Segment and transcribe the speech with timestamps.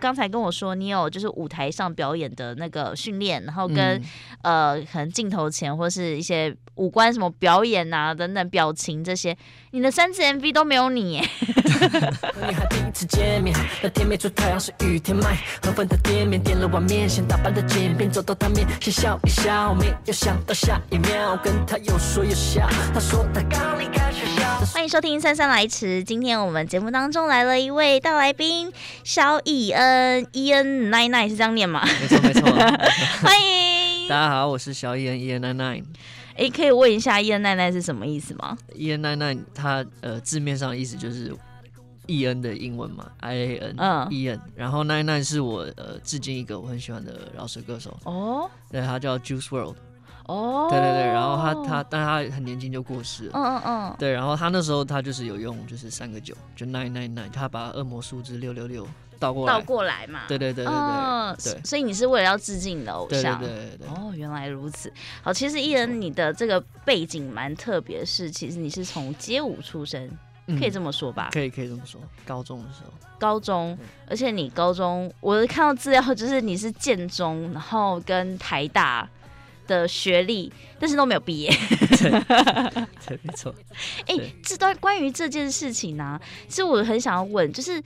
[0.00, 4.00] 刚才跟我说你有就是舞台上表演的那个训练，然后跟、
[4.42, 9.36] 嗯、呃可能镜头前或是一些五官什么表演啊等等表情这些，
[9.72, 11.20] 你的三次 MV 都没有你耶。
[12.46, 24.37] 女孩第一次见面，那天没出太阳是雨天卖，河粉的店面点了碗面，先打扮的简便，走到他面先笑一笑，没有想到下一秒跟他有说有笑，他说他刚离开学校。
[24.66, 28.72] 欢迎收听姗姗来迟，今天我们节目当中来了一位大来宾，
[29.04, 30.22] 萧逸恩。
[30.22, 31.84] 嗯，伊恩奈奈是这样念吗？
[32.00, 32.42] 没错没错，
[33.22, 35.82] 欢迎大家好，我是萧逸恩伊恩奈奈。
[36.36, 38.56] 哎，可以问一下伊恩奈奈是什么意思吗？
[38.74, 41.32] 伊恩奈奈，它呃字面上的意思就是
[42.06, 44.40] 伊恩的英文嘛，I A N，嗯，伊恩。
[44.56, 49.74] 然后奈奈是我呃至今一个我很喜欢的饶舌歌手哦，对，他叫 Juice WRLD。
[50.28, 53.30] 哦，对对对，然后他他，但他很年轻就过世了。
[53.34, 53.96] 嗯嗯嗯。
[53.98, 58.86] 对，然后他那时候他就是有用就是三个九，就 nine nine nine，他把恶魔数字六六六。
[59.18, 60.20] 倒过来，倒过来嘛。
[60.28, 61.60] 对对对对对，嗯、对。
[61.64, 63.36] 所以你是为了要致敬你的偶像。
[63.40, 64.92] 对对对，对，对哦，原来如此。
[65.22, 70.08] 好，其实逸恩你的这个背景蛮特别，是其实你是从街舞出身，
[70.46, 71.30] 可以这么说吧？
[71.32, 72.00] 可以可以这么说。
[72.24, 72.92] 高中的时候。
[73.18, 73.76] 高中，
[74.08, 79.08] 而且你高中，我看到资料就是你是建中，然后跟台大
[79.68, 81.50] 的学历，但是都没有毕业。
[83.06, 83.54] 对，没错。
[84.08, 87.80] 哎、欸，这段关于这件事情呢、啊，其实我很想要问，就是。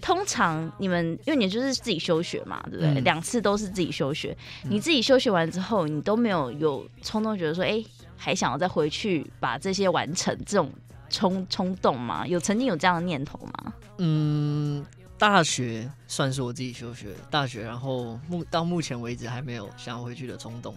[0.00, 3.00] 通常你们因为你就是自己休学嘛，对不对？
[3.02, 7.86] 两、嗯、次都是自己休学，你自己休学完之后，你都没有有冲动觉得说，哎、欸，
[8.16, 10.68] 还想要再回去把这些完成这种
[11.08, 12.26] 冲冲动吗？
[12.26, 13.72] 有曾经有这样的念头吗？
[13.98, 14.84] 嗯，
[15.16, 20.74] 大学算是我自己休学，大学然后目到目前为止还没有想要回去的冲动。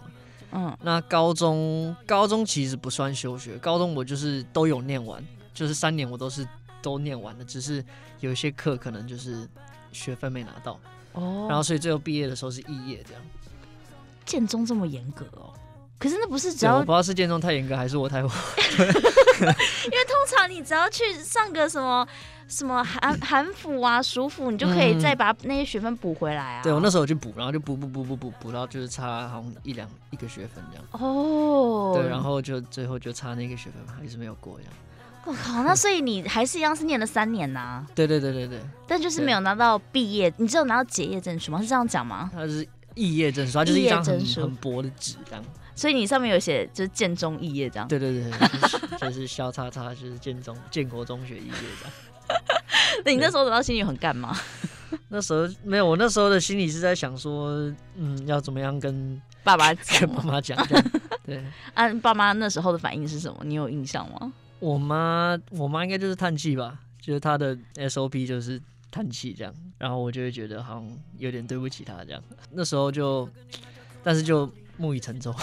[0.56, 6.48] 嗯，那高中高中其实不算休学，高中我就是都有念完，就是三年我都是。
[6.82, 7.84] 都念完的，只是
[8.20, 9.50] 有一些课可能就是
[9.92, 10.80] 学分没拿到
[11.14, 13.24] 哦，然后所以最后毕业的时候是肄业这样。
[14.24, 15.50] 建中这么严格哦？
[15.98, 22.08] 可是那不是只要我不知道是建中太严格还是我太 因为通常你只要去上个什么
[22.48, 26.64] 什么韩韩辅啊、暑辅，你就可以再把那些学分补回来啊。
[26.64, 30.86] 对，我那时候就补，然后就补补补补补补到就是差好像一两一个学分这样。
[30.92, 34.74] 哦，对，然后就最后就差那个学分还是没有过这样。
[35.26, 37.88] 我靠，那所以你还是一样是念了三年呐、 啊？
[37.96, 38.60] 对对对对对。
[38.86, 41.60] 但就是没有拿到毕业，你只有拿到结业证书吗？
[41.60, 42.30] 是这样讲吗？
[42.32, 42.64] 它是
[42.94, 45.44] 肄业证书，它就是一张很很薄的纸这样。
[45.74, 47.88] 所以你上面有写就是建中肄业这样。
[47.88, 51.94] 对对对，就是、就是萧叉叉，就是建中建国中学肄业这样。
[53.04, 54.36] 那你那时候得到心里很干嘛？
[55.10, 57.50] 那时候没有，我那时候的心里是在想说，
[57.96, 60.58] 嗯，要怎么样跟爸爸跟妈妈讲？
[61.26, 61.44] 对。
[61.74, 63.40] 啊，爸妈那时候的反应是什么？
[63.44, 64.32] 你有印象吗？
[64.60, 72.24] 我妈，我妈应该就是叹气吧，就是她的 SOP 就是叹气这样，然后我就会觉得好像有点对不起她这样。
[72.52, 73.28] 那时候就，
[74.04, 75.34] 但是就木已成舟。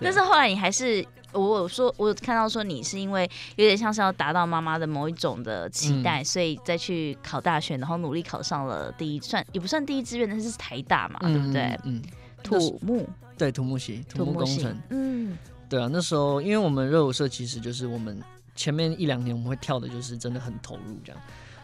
[0.00, 11.78] 但是后来你还是，我有说，我有看到说你是因为有点像是要达到妈妈的某一种的期待，嗯、所以再去考大学，然后努力考上了第一，算也不算第一志愿，但是是台大嘛，嗯、对不对？
[11.84, 12.02] 嗯，
[12.42, 13.06] 土木，
[13.36, 15.36] 对，土木系，土木工程，嗯。
[15.66, 18.22] 对啊，那时候因为我们热舞社其实就是我们
[18.54, 21.20] 前面一两年我们会跳的就是真的很投入这样，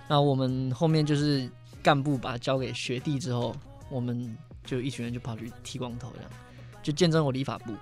[0.08, 1.48] 那我们后面就是
[1.80, 3.54] 干部把它交给学弟之后，
[3.88, 6.30] 我们就一群人就跑去剃光头这样，
[6.82, 7.72] 就见证我理发部，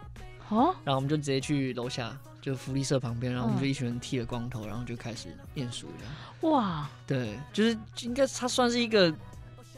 [0.48, 6.52] 哦，然后我们就直接去楼下就福利社旁边，然后我们就一群人剃了光头，然后就开始念书这样。
[6.54, 9.14] 哇，对，就是应该它算是一个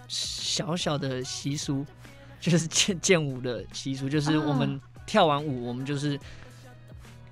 [0.09, 1.85] 小小的习俗，
[2.41, 4.77] 就是剑剑舞的习俗，就是我们。
[4.77, 6.17] 啊跳完舞，我们就是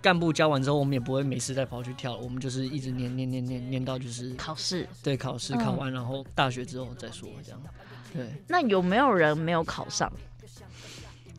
[0.02, 7.62] 干部教完之后，我们也不会没事再跑去跳，我们就是一直念念念念念到就是考试，对，考试考完，然后大学之后再说这样。
[8.12, 10.10] 对，那有没有人没有考上？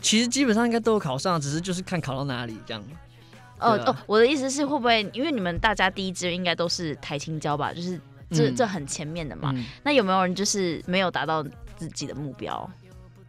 [0.02, 2.84] 其实基本上应该都有考上，只是就是看考到哪里这样。
[3.60, 7.74] 哦哦，我的意思是会不会因为你们大家第一志愿应该都是台青交吧？
[7.74, 8.00] 就是
[8.32, 9.54] 这这很前面的嘛。
[9.84, 11.44] 那有没有人就是没有达到
[11.76, 12.70] 自己的目标？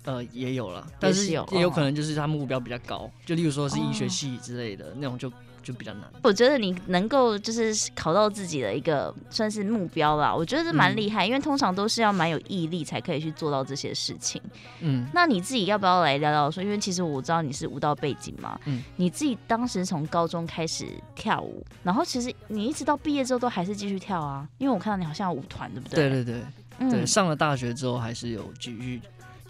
[0.04, 5.30] 呃，也有了，但是也有可能就是他目标比较高，哦、就例如说是医学系之类的、哦、那种就，
[5.62, 6.02] 就就比较难。
[6.22, 14.40] 我觉得你能够就是考到自己的一个算是目标啦，我觉得是蛮厉害，嗯、因为通常都是要蛮有毅力才可以去做到这些事情。
[14.80, 16.62] 嗯，那你自己要不要来聊聊说？
[16.62, 26.10] 因为其实我知道你是舞蹈背景嘛，嗯，你自己当时从高中开始跳舞，然后其实你一直到毕业之后都还是继续跳啊，因为我看到你好像有舞团，对不对？
[26.10, 26.42] 对对对，
[26.78, 29.00] 嗯、对，上了大学之后还是有继续。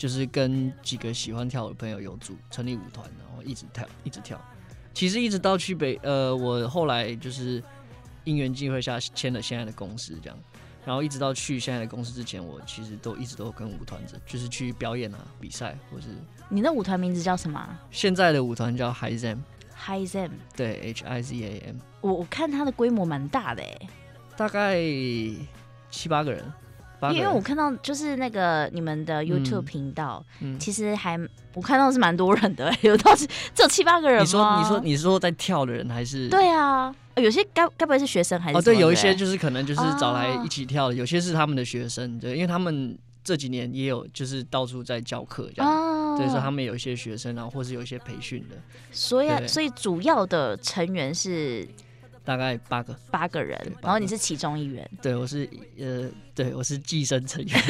[0.00, 4.40] 就是跟几个喜欢跳舞的朋友有组成立舞团，然后一直跳，一直跳。
[4.92, 7.62] 其实一直到去北，呃，我后来就是
[8.24, 10.38] 因缘际会下签了现在的公司，这样。
[10.84, 16.08] 然后一直到去现在的公司之前，我其实都一直都跟舞团子，就是去表演啊、比赛，或是。
[16.48, 17.78] 你的舞团名字叫什么？
[17.90, 19.38] 现在的舞团叫 HIZAM。
[19.78, 20.30] HIZAM。
[20.56, 21.76] 对，H I Z A M。
[22.00, 23.88] 我我看它的规模蛮大的哎，
[24.36, 24.78] 大概
[25.90, 26.42] 七八个人。
[27.14, 31.18] 因为我看到就是那个你们的 YouTube 频道，嗯嗯、其实还
[31.54, 34.22] 我看到是蛮多人的，有到是只有七八个人？
[34.22, 36.28] 你说你说你是说在跳的人还是？
[36.28, 38.58] 对啊，有些该该不会是学生还是？
[38.58, 48.56] 哦，对，有一些就是可能就是找来一起跳的，哦、有些是他们的学生，对，因为他们这几年也有就是到处在教课这样，所以他们有一些学生，然后或是有一些培训的，
[48.90, 51.66] 所以所以主要的成员是。
[52.24, 54.88] 大概八个，八个人，然后你是其中一员。
[55.02, 57.62] 对，我是呃，对我是寄生成员。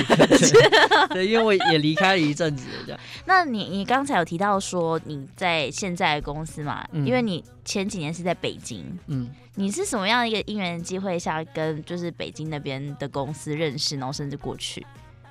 [1.10, 3.00] 对，因为我也离开了一阵子这样。
[3.24, 6.86] 那你你刚才有提到说你在现在的公司嘛？
[6.92, 8.84] 嗯、因为你前几年是在北京。
[9.06, 9.30] 嗯。
[9.54, 14.84] 你是什么样的一个因缘机会下跟就是北京那边的公司认识，然后甚至过去，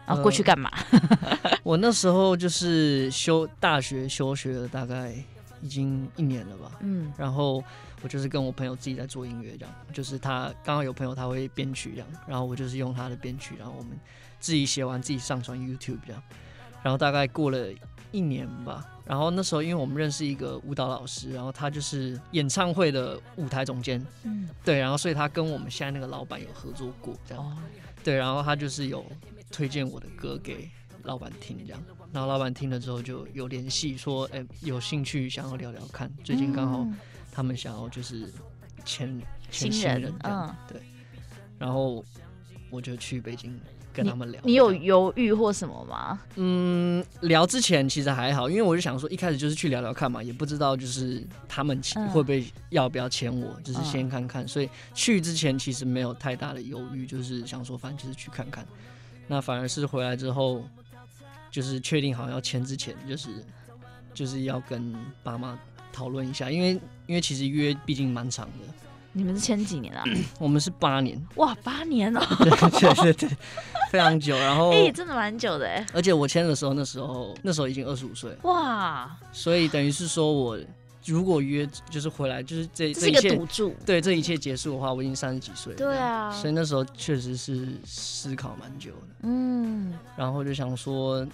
[0.05, 0.71] 然后过去干嘛？
[0.91, 5.13] 呃、 我那时候就是修大学休学了，大概
[5.61, 6.71] 已经一年了吧。
[6.81, 7.11] 嗯。
[7.17, 7.63] 然后。
[8.01, 13.91] 我就是跟我朋友自己在做音乐，这样，就是他刚好有朋友他会编曲这样，然后我就是用他的编曲，然后我们
[14.39, 16.23] 自己写完自己上传 YouTube 这样，
[16.81, 17.67] 然后大概过了
[18.11, 27.57] 一年吧，然后那时候因为我们认识一个舞蹈老师，然后他就是演唱会的舞台总监，嗯，对，然后所以他跟我们现在那个老板有合作过这样，
[28.03, 29.05] 对，然后他就是有
[29.51, 30.69] 推荐我的歌给
[31.03, 36.87] 老板听这样，然后老板听了之后就有联系说，哎、欸，有兴趣想要聊聊看，最近刚好。
[37.39, 38.29] 他们想要就是
[38.83, 39.17] 签
[39.49, 40.81] 签新人，嗯，对，
[41.57, 42.03] 然后
[42.69, 43.57] 我就去北京
[43.93, 44.41] 跟他们聊。
[44.43, 46.19] 你，你有犹豫或什么吗？
[46.35, 51.81] 嗯，聊之前其实还好，因为我就想说一开始就是去聊聊看嘛，也不知道就是他们
[52.11, 54.45] 会不会要不要签我，嗯、就是先看看。
[54.45, 58.67] 所以去之前其实没有太大的犹豫，就是想说反正就是去看看。
[59.29, 60.61] 那反而是回来之后，
[61.49, 63.29] 就是确定好要签之前，就是
[64.13, 64.93] 就是要跟
[65.23, 65.57] 爸妈。
[65.99, 68.73] 讨论一下，因为因为其实约毕竟蛮长的。
[69.11, 70.01] 你们是签几年啊？
[70.39, 71.21] 我们是八年。
[71.35, 72.21] 哇，八年哦！
[72.39, 73.29] 对对对对，
[73.91, 74.33] 非常久。
[74.37, 75.85] 然后，哎、欸，真的蛮久的哎。
[75.93, 78.33] 而且我签的时候，那时候那时候已经二十五岁。
[78.43, 79.13] 哇！
[79.33, 80.57] 所以等于是说，我
[81.05, 83.75] 如果约就是回来，就是这这是一个赌注。
[83.85, 85.77] 对，这一切结束的话，我已经三十几岁了。
[85.77, 86.31] 对啊。
[86.31, 89.15] 所以那时候确实是思考蛮久的。
[89.23, 89.93] 嗯。
[90.15, 91.27] 然后就想说。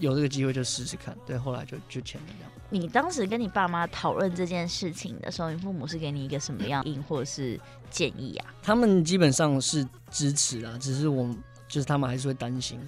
[0.00, 2.50] 有这个机会就试试看，对，后来就就签了这样。
[2.70, 7.60] 你当时跟你爸妈讨论这件事情的时候，你父母是给你一个什么样应或者是
[7.90, 8.54] 建议啊？
[8.62, 11.28] 他们基本上是支持啊，只是我
[11.68, 12.80] 就是他们还是会担心，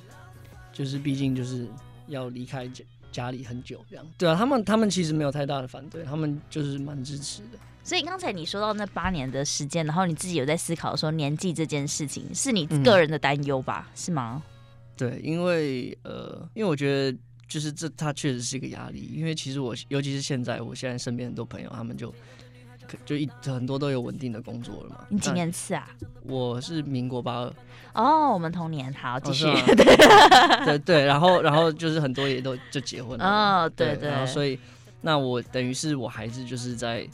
[0.72, 1.68] 就是毕竟就是
[2.06, 4.06] 要离开家家里很久这样。
[4.16, 7.58] 对啊，他们他们其实没有太大的反对，他们就是蛮支持的。
[7.84, 13.88] 所以刚才你说到那八年的时间，然后你自己有在思考说年纪这件事情，是你个人的担忧吧？
[13.88, 14.40] 嗯、是吗？
[15.02, 17.18] 对，因为呃，因为我觉得
[17.48, 19.10] 就是这，它确实是一个压力。
[19.12, 22.14] 因为其实我，尤其是现在，我现在身边很多朋友，他们就
[23.04, 25.04] 就一很多都有稳定的工作了嘛。
[25.08, 25.90] 你几年次啊？
[26.22, 27.52] 我是民国八二。
[27.94, 29.44] 哦，我们同年，好，继续。
[29.44, 29.84] 哦、 对
[30.64, 33.24] 对对，然后然后就是很多也都就结婚了。
[33.24, 34.08] 哦，对对，对。
[34.08, 34.56] 然后所以，
[35.00, 37.04] 那我等于是我孩子就是在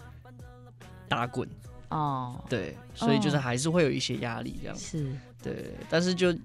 [1.08, 1.49] 打滚。
[1.88, 2.38] 哦。
[2.50, 4.76] 对，所以就是还是会有一些压力这样。
[4.76, 5.11] 是。
[5.43, 6.37] 对，但是就。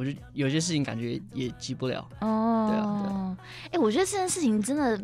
[0.00, 2.00] 我就有些事情感觉也急不了。
[2.22, 4.98] 哦，对啊，对啊，哎、欸，我觉得这件事情真的，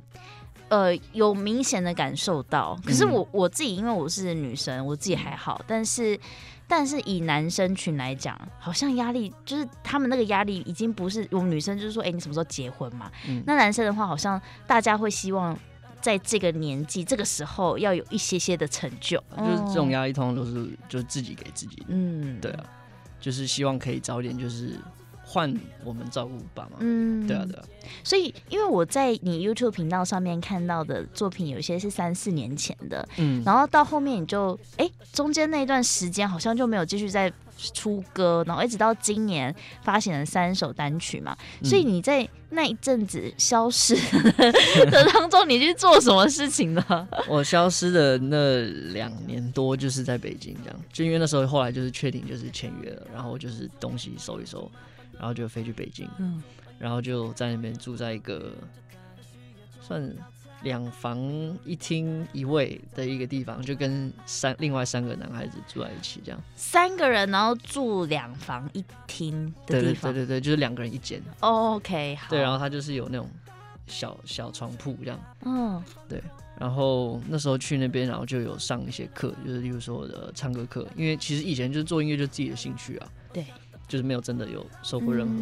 [0.71, 2.75] 呃，有明显的感受到。
[2.83, 6.19] 可是我、嗯、我自己，因为我是女生，我自己还好，但是
[6.67, 13.13] 但是以男生群来讲，好像压力就是他们那个压力已经不是我们女生就是说，哎、欸，你什么时候结婚嘛？
[13.29, 15.55] 嗯、那男生的话，好像大家会希望
[16.01, 22.65] 在这个年纪、这个时候要有一些些的成就，就是这种压力通常都是就是自己给自己的，嗯，对啊。
[23.21, 24.79] 就是希望可以早点，就是
[25.27, 25.53] 换
[25.85, 26.77] 我们照顾爸妈。
[26.79, 27.65] 嗯，对啊，对啊。
[28.05, 37.33] 所以，因为我在你 YouTube 频道上面看到的作品，有些是三四年前的，嗯，然后到后面你就，哎、欸，中间那一段时间好像就没有继续再
[37.75, 41.37] 出歌，然后一直到今年发行了三首单曲嘛。
[41.63, 43.95] 所以你在那一阵子消失
[44.91, 47.09] 的当中，你去做什么事情呢？
[47.29, 54.69] 我消失的那两年多就是在北京，这样，就因为那时候后来就是确定就是签约了，然后就是东西收一收，
[55.19, 56.43] 然后就飞去北京，嗯，
[56.79, 58.53] 然后就在那边住在一个
[59.81, 60.15] 算。
[60.63, 61.21] 两房
[61.65, 66.43] 一厅一卫的一个地方，就跟三另外三个男孩子住在一起，这样。
[66.57, 70.13] 三个人，然后住两房一厅的地方。
[70.13, 71.23] 对对对对，就是两个人一间。
[71.41, 72.31] Oh, OK，好。
[72.31, 73.29] 对，然后他就是有那种
[73.87, 75.21] 小小床铺这样。
[75.45, 76.21] 嗯，对。
[76.59, 83.47] 然后那时候去那边，然后就有上一些课，就是例如说的唱歌课，因为其实以前就是做音乐就自己的兴趣啊，对，
[83.89, 85.35] 就是没有真的有受过任何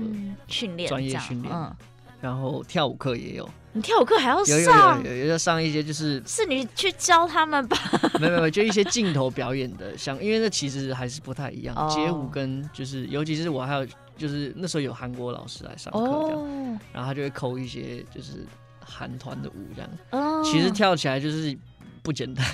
[0.46, 1.74] 训练、专业训练，嗯，
[2.20, 5.02] 然后跳舞课也有，你跳舞课还要上？
[5.04, 7.76] 有有有有要上一些，就是是你去教他们吧？
[8.20, 13.86] 没有没有，就一些镜头表演的，像因为那其实还是不太一样，哦、街舞跟就是，尤其是我还有
[14.16, 18.46] 就是那时候有韩国老师来上课这样，哦、然后他就会抠一些就是。
[18.86, 21.56] 韩团的舞这样，哦，其实跳起来就是
[22.04, 22.44] 不简单。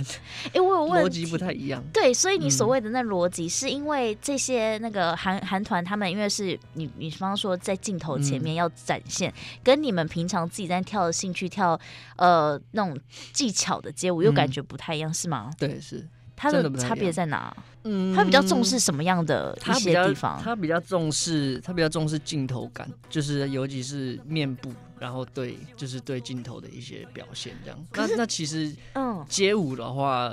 [0.45, 1.83] 哎、欸，我有问，逻辑不太一样。
[1.93, 11.79] 对，所以你所谓的那逻辑，是因为这些那个韩韩团他们，因为是你，你方说在镜头前面要展现，嗯、跟你们平常自己在跳的兴趣跳，
[12.17, 12.97] 呃，那种
[13.33, 15.51] 技巧的街舞又感觉不太一样，嗯、是吗？
[15.59, 16.07] 对，是。
[16.37, 17.55] 它的差别在哪？
[17.85, 20.39] 嗯，他比较重视什么样的一些地方？
[20.43, 27.87] 他比较重视，他比较重视镜头感，就是尤其是面部，然后对，就是对镜头的一些表现这样。
[27.95, 30.31] 那那其实，嗯，街舞的话，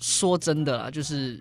[0.00, 1.40] 说真的啦，就是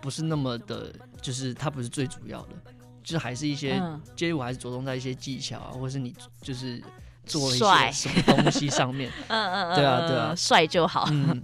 [0.00, 0.92] 不是那么的，
[1.22, 2.72] 就是它不是最主要的，
[3.04, 3.80] 就是还是一些
[4.16, 6.82] 街舞还是着重在一些技巧啊，或是你就是
[7.24, 9.12] 做了一些什么东西上面。
[9.28, 11.06] 嗯嗯嗯，对啊对啊，帅就好。
[11.12, 11.40] 嗯，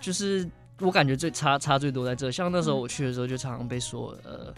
[0.00, 0.48] 就是。
[0.80, 4.52] 我感觉最差差最多在这，像那时候我去的时候，就常常被说，呃，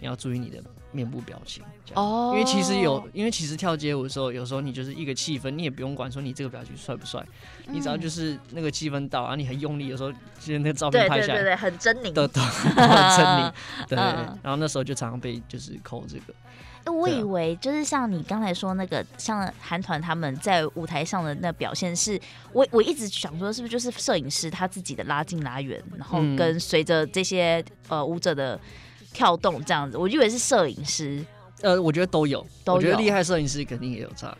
[0.00, 1.64] 你要注意你的面部表情，
[1.94, 7.26] 哦，因为其实有，因为其实跳街舞的时候，有时候你就是一个气氛，你也不用管说你这个表情帅不帅，
[7.66, 13.52] 嗯、你只要就是那个气氛到啊，你很用力，有时候其实那个照片拍下来，对对对对，很狰獰，都都很狰獰，
[13.88, 13.96] 对，
[14.42, 16.34] 然后那时候就常常被就是扣这个。
[16.86, 22.20] 我以为就是像你刚才说那个，像韩团他们在舞台上的那表现是，是
[22.52, 28.58] 我我一直想说，是不是就是摄影师他自己的拉近拉远，然后跟随着这些呃舞者的
[29.12, 31.24] 跳动这样子，我以为是摄影师。
[31.60, 34.36] 呃，我觉得都有，都有，我觉得厉害摄影师肯定也有差。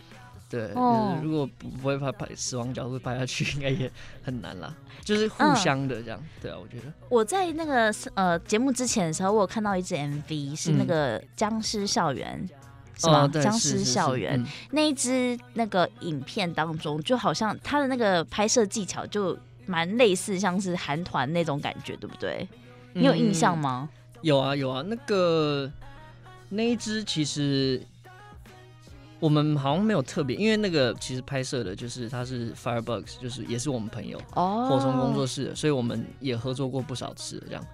[0.53, 3.91] 对，哦、如果不不会拍拍死亡角度拍下去，应该也
[4.23, 4.77] 很难啦。
[5.03, 12.49] 就是互相的这样，嗯、对啊，我觉得我在那个呃节目之前的时候，我有看到一支 MV，是那个僵尸校园，嗯、
[12.99, 13.27] 是吗？
[13.29, 22.47] 僵尸校园、嗯、那一支那个影片当中，就好像他的那个拍摄技巧就蛮类似，像是韩团那种感觉，对不对？
[22.93, 23.89] 你有印象吗？
[23.91, 25.73] 嗯、有啊有啊，那个
[26.51, 27.83] 那一支其实。
[29.23, 37.65] 我们好像没有特别，因为那个其实拍摄的就是他是 Firebugs，就是也是我们朋友哦，火虫工作室的，所以我们也合作过不少次这样。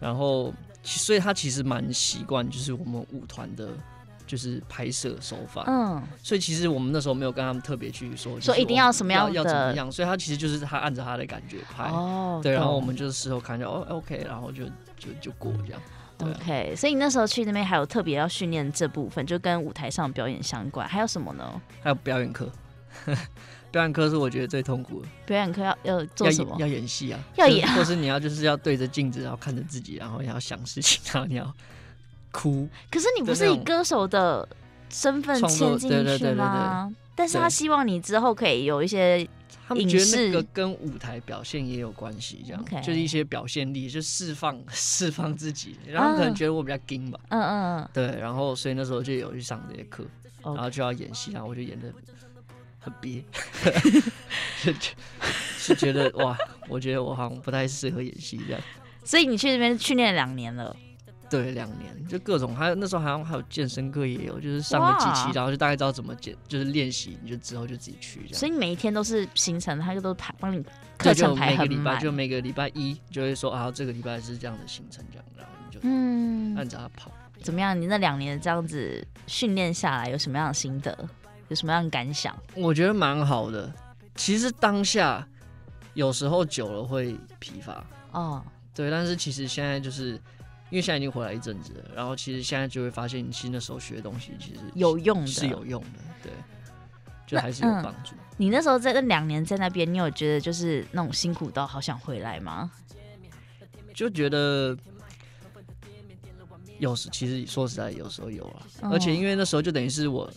[0.00, 0.50] 然后，
[0.82, 3.68] 所以他其实蛮习惯，就是我们舞团的，
[4.26, 5.64] 就是拍摄手法。
[5.66, 9.92] 嗯，所以其实我们那时候没有跟他们特别去说，说一定要什么样的，要怎么样。
[9.92, 11.90] 所以他其实就是他按着他的感觉拍。
[11.90, 14.64] 哦，对，然后我们就是事后看一下哦，OK，然后就
[14.96, 15.82] 就就过这样。
[16.22, 21.60] OK，所以你那时候去那边还有特别要训练这部分，就跟舞台上表演相关，还有什么呢？
[21.82, 22.50] 还有表演课，
[23.70, 25.08] 表演课是我觉得最痛苦的。
[25.26, 26.56] 表演课要要做什么？
[26.58, 31.52] 要，要演戏啊，要演，或是你要就是要对着镜子，然后看着自己，然后你要想事情，然后你要
[32.30, 32.68] 哭。
[32.90, 34.48] 可是你不是以歌手的
[34.88, 36.92] 身份签进去吗？
[37.14, 39.28] 但是他希望你之后可以有一些。
[39.66, 45.76] 他们觉得那个跟舞台表现也有关系，这样就是一些表现力，就释放 释放自己。
[45.86, 48.06] 然后可能觉得我比较硬吧，嗯嗯嗯，对。
[48.20, 50.04] 然后所以那时候就有去上这些课
[50.42, 51.92] 然后就要演戏，然后我就演的
[52.78, 53.22] 很憋，
[54.62, 54.72] 就
[55.68, 56.36] 就觉得哇，
[56.68, 58.60] 我觉得我好像不太适合演戏这样。
[59.04, 60.74] 所以你去那边训练两年了。
[61.30, 68.34] 对，两年就各种，还有那时候好像还有健身课也有，就是上个机器，哇然后就大概知道怎么健，就是练习，你就之后就自己去这样。
[68.34, 70.60] 所以你每一天都是行程，他就都排帮你
[70.98, 71.68] 课程排很满。
[71.68, 77.12] 每个礼拜就每个礼拜一就会说啊，这个礼拜是这样的行程这样，然后你就嗯按着他跑。
[77.40, 77.80] 怎么样？
[77.80, 81.08] 你那两年这样子训练下来，有什么样的心得？
[81.46, 82.36] 有什么样的感想？
[82.56, 83.72] 我觉得蛮好的。
[84.16, 85.24] 其实当下
[85.94, 88.42] 有时候久了会疲乏哦，
[88.74, 90.20] 对，但是其实现在就是。
[90.70, 96.32] 因为现在已经回来一阵子了，然后其实现在就会发现，你其实那时候学的东西其实有用的，是有用的，对，
[97.26, 98.14] 就还是有帮助。
[98.14, 102.70] 嗯，你那时候在那两年在那边，你有觉得就是那种辛苦到好想回来吗？
[103.92, 104.76] 就觉得
[106.78, 108.62] 有时其实说实在，有时候有啊，
[108.92, 110.32] 而且因为那时候就等于是我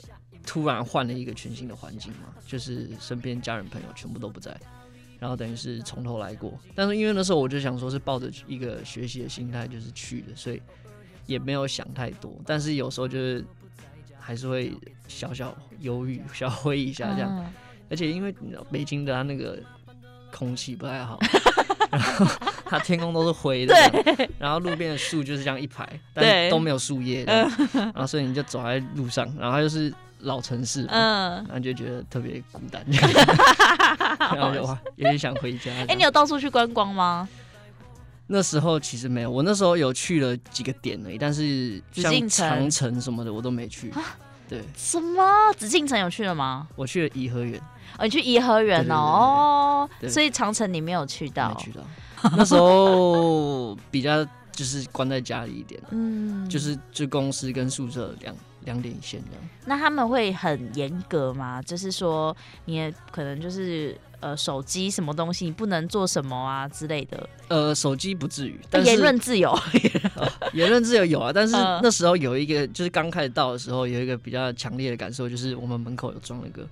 [0.46, 4.60] 突然换了一个全新的环境嘛，就是身边家人朋友全部都不在。
[5.24, 10.62] 然后等于是从头来过，但是因为那时候我就想说是抱着一个学习的心态就是去的，所以
[11.26, 12.38] 也没有想太多。
[12.46, 13.46] 但是有时候就是
[14.20, 14.74] 还是会
[15.08, 17.32] 小小犹豫、小灰一下这样。
[17.38, 17.54] 嗯、
[17.90, 18.36] 而且因为
[18.70, 19.58] 北京的它那个
[20.30, 21.18] 空气不太好，
[21.90, 22.26] 然后
[22.66, 23.74] 它天空都是灰的，
[24.38, 27.34] 然后路边的树就是这样一排，但都没有树叶的，
[27.72, 29.90] 然后所以你就走在路上，然后就是
[30.24, 32.84] 老城市，嗯，然后就觉得特别孤单，
[34.20, 35.72] 然后就哇，有点想回家。
[35.72, 37.28] 哎、欸，你有到处去观光吗？
[38.28, 43.94] 那时候其实没有，我那时候有去了几个点而已，但是像长城什么的我都没去。
[44.50, 45.54] 对，什么？
[45.58, 46.68] 紫禁城有去了吗？
[46.76, 47.60] 我去了颐和园。
[47.98, 51.50] 哦，你去颐和园哦，所以长城你没有去到。
[51.50, 51.82] 没去到。
[52.38, 58.34] 那时候比较就是关在家里一点，嗯，就是就公司跟宿舍两
[58.66, 59.42] 两点一线这样。
[59.66, 61.62] 那他们会很严格吗？
[61.62, 67.30] 就是说你也可能就是呃手机什么东西你不能做什么啊之类的。
[67.48, 69.58] 呃，手机不至于，但是言论自由，
[70.54, 71.32] 言论自由有啊。
[71.34, 76.68] 但是那时候有一个，就是刚开始到的时候有一个比较强烈的感受，就是我们门口有装一个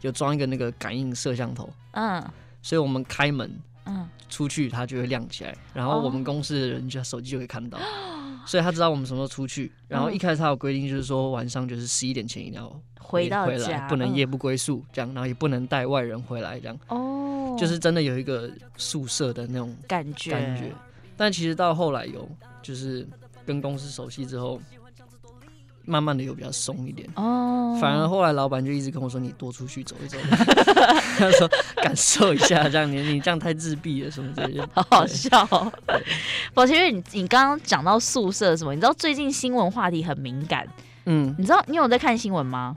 [0.00, 2.22] 有装一个那个感应摄像头，嗯，
[2.62, 3.50] 所以我们开门。
[3.84, 9.72] 嗯，出去它就会亮起来，然后我们公司的人就手机就会看到， 哦，所以他知道我们什么时候出去。
[9.88, 16.78] 然后一开始他有规定，就是说晚上就是十一点前一定要回，到回来，不能夜不归宿这样，然后也不能带外人回来这样。
[16.88, 20.72] 哦，就是真的有一个宿舍的那种感觉感觉。
[21.16, 22.28] 但其实到后来有
[22.62, 23.06] 就是
[23.46, 24.60] 跟公司熟悉之后。
[25.84, 27.08] 慢慢的又比较松一点。
[27.16, 30.16] 哦，反而后来老板就一直跟我说，你多出去走一走，
[31.18, 35.46] 他说感受一下，这样你你这样太自闭了什么之类的， 好好笑。
[35.50, 35.72] 哦。
[36.54, 40.66] 宝杰，因为你你刚刚讲到宿舍什么，你知道最近新闻话题很敏感，
[41.06, 42.76] 嗯，你知道你有在看新闻吗？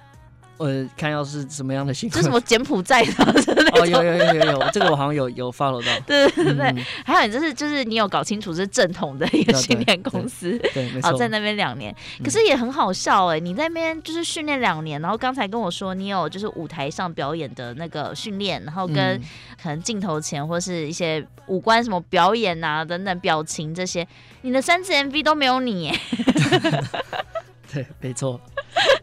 [0.58, 3.12] 呃，看要是什么样的新闻，就什么柬埔寨的？
[3.76, 5.92] 哦，有有有有有，这个我好像有有 follow 到。
[6.08, 11.14] 对对对对，嗯、还有你就是就是你有搞清楚是正统的一个训练公司，对，没错。
[11.14, 11.94] 在那边两年，
[12.24, 19.20] 可是也很好笑哎、欸，你在那边就是训练两年，然后刚才跟我说你有就是舞台上表演的那个训练，然后跟
[19.62, 24.08] 可能镜头前或是一些五官什么表演啊等等表情这些，
[24.44, 26.00] 你的三支 MV 都没有你哎。
[27.76, 28.40] 对，没错。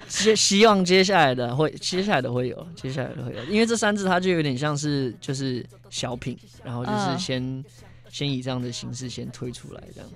[0.09, 7.65] 希希望接下来的会，接下来的会有，接下来的会有，因为这三字它就有点像是就是小品，然后就是先、嗯、
[8.09, 10.11] 先以这样的形式先推出来这样。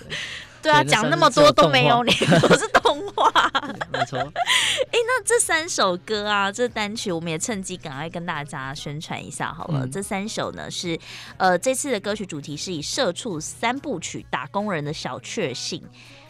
[0.00, 0.16] 对，
[0.62, 3.30] 对啊，讲那么多都没有你，都是动画。
[3.92, 4.18] 没错。
[4.18, 9.86] 哎、欸，那这三首歌啊，这单曲我们也趁机赶快跟大家宣传一下好了。
[9.86, 10.98] 嗯、这三首呢是
[11.38, 15.82] 呃这次的歌曲主题是以社畜三部曲打工人的小确幸。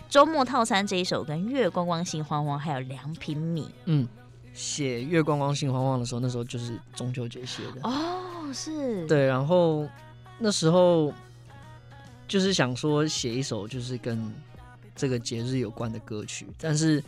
[0.09, 4.07] 周末套餐这一首跟月光光心慌慌还有两品米，嗯，
[4.53, 7.81] 写月光光心慌慌的时候，那时候就是中秋节写的。
[7.83, 9.07] 哦，是。
[9.09, 9.88] 对，然后
[10.38, 11.12] 那时候
[12.29, 14.33] 就是想说写一首就是跟
[14.95, 17.03] 这个节日有关的歌曲，但是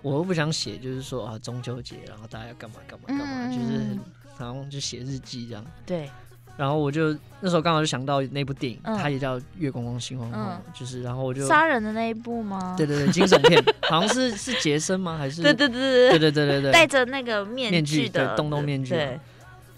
[0.00, 3.98] 我又不想写，就是说啊中秋节，然后大家要干嘛干嘛干嘛，嗯、就是
[4.38, 6.10] 然后就写日记这样，对。
[6.58, 12.74] 然后我就那时候刚好就想到那部电影，嗯、它也叫《月光光心慌慌》，嗯、就是然后我就杀人的那一部吗？
[12.76, 15.16] 对对对，惊悚片， 好像是是杰森吗？
[15.16, 15.40] 还是？
[15.40, 16.18] 对对对对对。
[16.18, 19.20] 对对对对，戴着那个面具的对洞洞面具，对，对，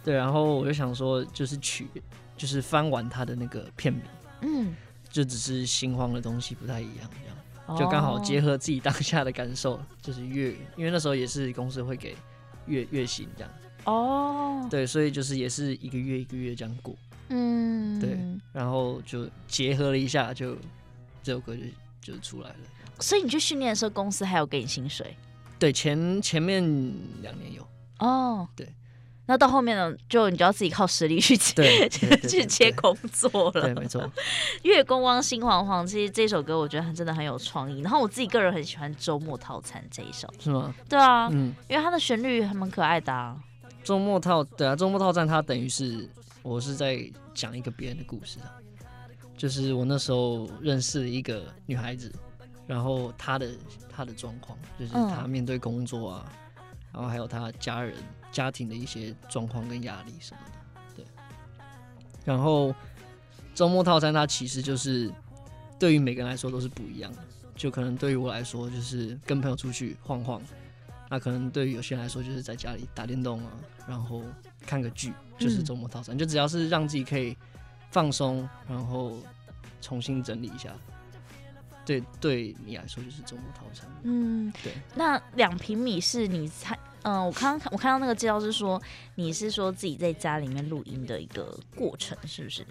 [0.07, 1.87] 对，然后我就想说，就是取
[2.37, 4.03] 就是翻完他的那个片名，
[4.41, 4.75] 嗯，
[5.11, 7.79] 就只是心慌的东西不太一样，这样。
[7.79, 12.17] 就刚好结合自己当下的感受，就是月，因为那时候也是公司会给
[12.67, 13.53] 月月薪这样。
[13.85, 14.71] 哦，oh.
[14.71, 16.95] 对，所以就是也是一个月一个月这样过，
[17.29, 18.19] 嗯，对，
[18.53, 20.57] 然后就结合了一下，就
[21.23, 22.57] 这首歌就就出来了。
[22.99, 25.17] 所以你去训练的时候，公司还有给你薪水？
[25.59, 26.63] 对，前前面
[27.23, 27.63] 两年有。
[27.99, 28.49] 哦，oh.
[28.57, 28.67] 对，
[29.27, 31.53] 那到后面呢，就你就要自己靠实力去接，
[31.89, 33.63] 对去接工作了。
[33.63, 34.11] 对，没错。
[34.65, 37.81] 月光光心惶惶，其实这首歌我觉得真的很有创意。
[37.81, 40.75] 然后我自己个人很喜欢周末套餐这一首，是吗？
[40.89, 43.39] 对啊，嗯，因为它的旋律还蛮可爱的啊。
[43.83, 46.09] 周末套对啊，周末套餐它等于是
[46.43, 48.55] 我是在讲一个别人的故事啊，
[49.37, 52.13] 就是我那时候认识了一个女孩子，
[52.67, 53.51] 然后她的
[53.89, 57.97] 她的状况就是她面对工作啊，嗯、然后还有她家人
[58.31, 61.05] 家庭的一些状况跟压力什么的，对。
[62.25, 62.75] 然后
[63.55, 65.11] 周末套餐它其实就是
[65.79, 67.19] 对于每个人来说都是不一样的，
[67.57, 70.41] 就可能对于我来说就是跟朋友出去晃晃。
[71.11, 73.51] 那可能对于有些人来说，就是在家里打电动啊，
[73.87, 74.23] 然后
[74.65, 77.37] 看个剧，就是周末套餐，嗯、就只要是让自己可以
[77.91, 79.19] 放松，然后
[79.83, 80.73] 重新整理一下，
[81.85, 83.91] 对，对你来说就是周末套餐。
[84.05, 84.73] 嗯，对。
[84.95, 86.79] 那两平米是你猜？
[87.03, 88.81] 嗯、呃，我刚我看到那个介绍是说，
[89.17, 92.65] 你是说自己在家里面录音的一个过程，是不是？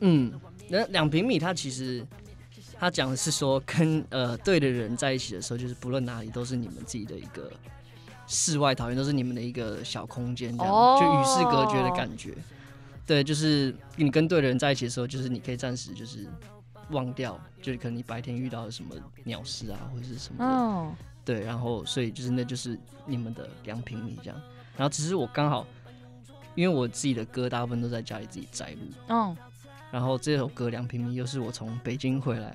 [0.00, 2.06] 嗯，那两平米它其实。
[2.80, 7.50] 它讲的是说，跟呃对的人在一起的时候，就是不论哪里都是你们自己的一个
[8.28, 11.00] 世外桃源，都是你们的一个小空间，这样、oh.
[11.00, 12.36] 就与世隔绝的感觉。
[13.04, 16.28] 对，就是你跟对的人在一起的时候，就是你可以暂时就是
[16.90, 21.04] 忘掉，就是可能你白天遇到了什么鸟事啊，或者是什么的。
[21.24, 24.40] 对，然后所以就是那就是你们的两平米这样，
[24.76, 25.66] 然后只是我刚好，
[26.54, 29.36] 因为我自己的歌大部分都在家里自己摘录，嗯，
[29.90, 32.54] 然后这首歌两平米又是我从北京回来，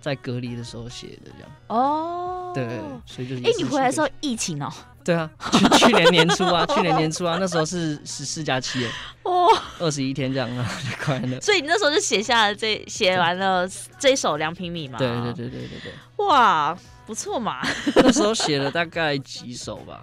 [0.00, 2.25] 在隔离的时候写的这样，哦，
[2.64, 4.72] 对，所以就是哎，你回来的时候疫情哦。
[5.04, 8.84] 对啊，去 去年年初啊，去年年初啊，那时候是十四加七
[9.22, 9.46] 哦，
[9.78, 11.40] 二十一天这样啊， 就快乐。
[11.40, 13.68] 所以你那时候就写下了这写完了
[14.00, 14.98] 这一首两平米嘛？
[14.98, 16.26] 对对对对对对。
[16.26, 17.60] 哇，不错嘛。
[17.94, 20.02] 那时候写了大概几首吧？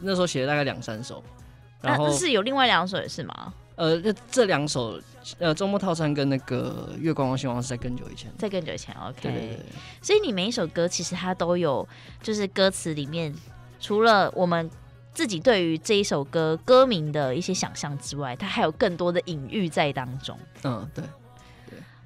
[0.00, 1.22] 那时候写了大概两三首，
[1.80, 3.52] 然后是有另外两首也是吗？
[3.78, 5.00] 呃，这这两首
[5.38, 8.92] 呃周末套餐跟那个月光光希望是在更久以前，在更久以前。
[8.96, 9.16] OK。
[9.22, 9.60] 对对对。
[10.02, 11.88] 所以你每一首歌其实它都有，
[12.20, 13.32] 就是歌词里面。
[13.80, 14.68] 除了我们
[15.14, 20.36] 自己对于这一首歌歌名的一些想象之外，它还有更多的隐喻在当中。
[20.64, 21.04] 嗯，对，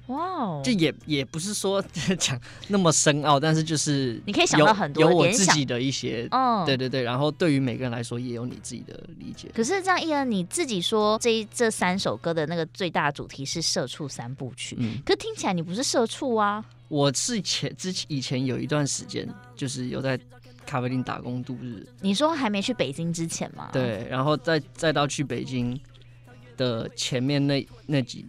[0.07, 1.83] 哇哦，这也也不是说
[2.19, 7.03] 讲那么深奥，但是就是你可以想到很多有我自己的一些，嗯，对对对。
[7.03, 9.49] 然后对于每个人来说，也有你自己的理解。
[9.55, 16.63] 可是这样伊恩，你自己说这这三首歌的那个最大主题是社畜三部曲，嗯，可听起来你不是社畜啊？
[16.89, 20.19] 我是前之前以前有一段时间就是有在。
[20.65, 23.69] 咖啡厅打工度日，你说还没去北京之前吗？
[23.73, 25.77] 对，然后再再到去北京
[26.55, 28.25] 的前面那那几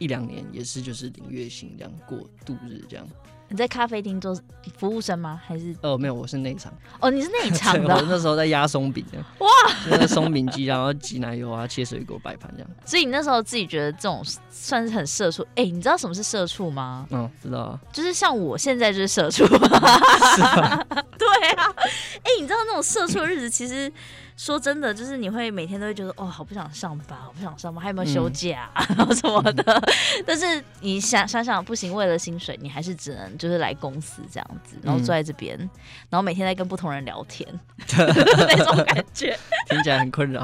[0.00, 3.06] 一两年，也是就是领月薪这样过度日这样。
[3.52, 4.32] 你在咖啡厅做
[4.78, 5.40] 服务生吗？
[5.44, 5.74] 还是？
[5.82, 6.72] 哦，没有，我是内场。
[7.00, 7.92] 哦，你是内场的。
[7.96, 9.04] 我那时候在压松饼，
[9.40, 9.48] 哇，
[9.90, 12.70] 那个松饼机，然后挤奶油啊，切水果摆盘这样。
[12.86, 15.42] 所以你那时候自己觉得这种算是很社畜？
[15.56, 17.06] 哎、欸，你知道什么是社畜吗？
[17.10, 17.80] 嗯，知道啊。
[17.92, 19.44] 就是像我现在就是社畜。
[21.18, 21.74] 对啊。
[22.22, 23.92] 哎、欸，你知道那种社畜的日子，其实。
[24.40, 29.62] 说真的，就是你会每天都会觉得哦，好不想上班，好不想上班，还有没有休假，然 后什么的。
[29.62, 35.70] 嗯、但是你想想想，不行，为了薪水，你还是只能就是来公司这样子，然后坐在这边，嗯、
[36.08, 37.46] 然后每天在跟不同人聊天，
[37.98, 40.42] 那种感觉 听起来很困扰。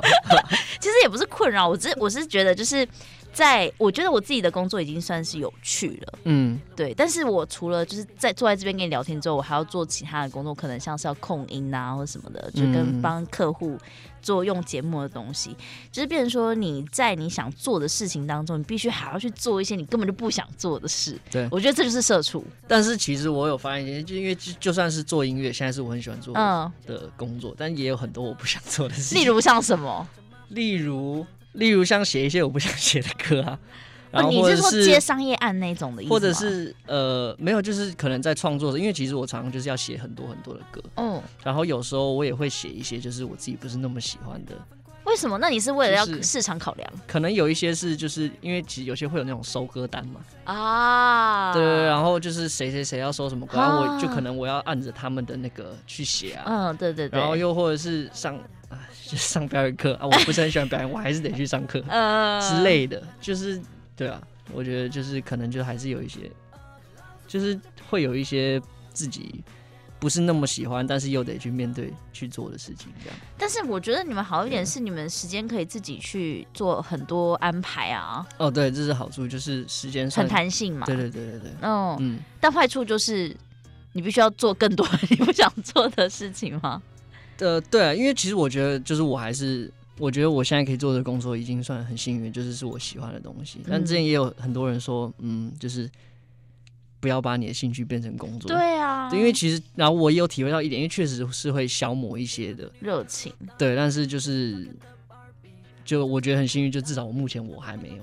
[0.79, 2.87] 其实也不是困扰，我只我是觉得就是。
[3.37, 6.95] 在我觉得我自己的工作已经算是有趣了，嗯，对。
[6.95, 13.77] 但是我除了就是在坐在这边跟你聊天之后，我还要做其他的工作，可能像是要控音啊或什么的，就跟帮客户
[14.23, 15.57] 做用节目的东西，嗯、
[15.93, 21.21] 就是变成说你在你想做的事情当中，你必须还要去做一些你根本就不想做的事。
[21.31, 22.43] 对，我觉得这就是社畜。
[22.67, 29.21] 但是其实我有发现一些，就因为就就算是做音乐，现在是我很喜欢做的工作，嗯、但也有很多我不想做的事情。
[29.21, 30.09] 例如像什么？
[30.49, 31.27] 例如。
[31.57, 33.59] 例如像写一些我不想写的歌啊，
[34.13, 44.53] 然后或者是、哦、你是说接商业案那种的意思，或者是呃没有，就是可能在创作的，因为其实我常常就是要写很多很多的歌，嗯，然后有时候我也会写一些就是我自己不是那么喜欢的。
[45.05, 45.39] 为什么？
[45.39, 46.93] 那你是为了要市场考量？
[47.07, 58.37] 可能有一些是就是因为其实有些会有那种收歌单嘛，啊，对，然后就是谁谁谁要收什么歌，啊、然后我就可能我要按着他们的那个去写啊，嗯，对对对，然后又或者是上。
[59.15, 63.61] 上表演课啊，我不是很喜欢表演，我还是得去上课， 呃之类的，就是
[63.95, 64.19] 对啊，
[64.53, 66.31] 我觉得就是可能就还是有一些，
[67.29, 67.59] 就是
[67.91, 68.61] 会有一些
[68.93, 69.45] 自己
[69.99, 73.19] 不是那么喜欢，但是又得去面对去做的事情，这样。
[73.39, 78.27] 但是我觉得你们好一点是你们时间可以自己去做很多安排啊。
[78.39, 80.87] 哦，对，这是好处，就是时间很弹性嘛。
[80.87, 81.51] 对对对对对。
[81.63, 82.21] 哦，嗯。
[82.41, 83.35] 但坏处就是
[83.93, 86.83] 你必须要做更多 你不想做的事情吗？
[87.39, 93.61] 呃，对啊，因为其实我觉得，就是我还是，我觉得我现在可以做的工作已经算很幸运，就是是我喜欢的东西。
[93.69, 95.91] 但之前也有很多人说，嗯，就是
[97.01, 98.49] 不要把你的兴趣变成工作。
[98.49, 103.33] 对啊，对，因为其实，然后我也有体会到一点，因为确实是会消磨一些的热情。
[103.59, 104.69] 对，但是就是，
[105.85, 108.03] 就我觉得很幸运，就至少我目前我还没有。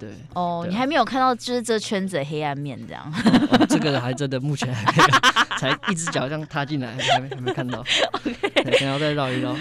[0.00, 3.12] 对哦，你还没有看到就是这圈子的黑暗面这样。
[3.50, 7.84] 哦，这个还真的目前还没有，才一只脚这样踏进来，还没还没看到。
[8.78, 9.54] 想要再绕一绕。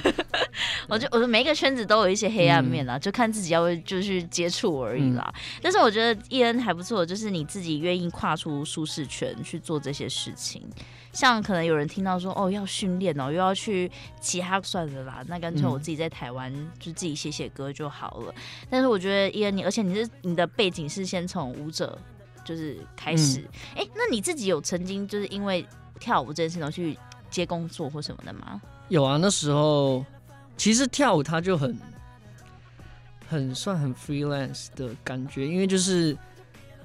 [0.89, 5.31] 我就我说每一个圈子都有一些黑暗面啦，嗯、就看自己要不要就去接触而已啦。
[5.35, 10.61] 嗯、但是我觉得伊恩还不错，就是你自己愿意跨出舒适圈去做这些事情。
[11.11, 18.33] 像可能有人听到说哦要训练哦，又要去其他算了啦，那干脆我自己在台湾就自己写写歌就好了。
[18.35, 21.97] 嗯、但是我觉得伊恩你，而且你是你的背景是先从舞者
[22.45, 23.43] 就是开始，
[23.75, 25.65] 哎、那你自己有曾经就是因为
[25.99, 26.97] 跳舞这件事情去
[27.29, 28.61] 接工作或什么的吗？
[28.87, 30.05] 有啊，那时候
[30.59, 31.75] 其实跳舞它就很
[33.27, 36.15] 很算很 freelance 的感觉，因为就是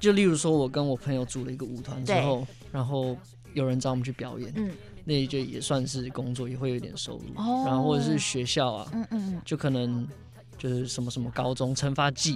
[0.01, 3.15] 就例如说我跟我朋友组了一个舞团之后，然后。
[3.55, 4.73] 有人找我们去表演，嗯，
[5.05, 7.27] 那就也算是工作，也会有点收入。
[7.37, 10.05] 哦，然后或者是学校啊，嗯嗯，就可能
[10.59, 12.33] 就是什么什么高中惩罚季，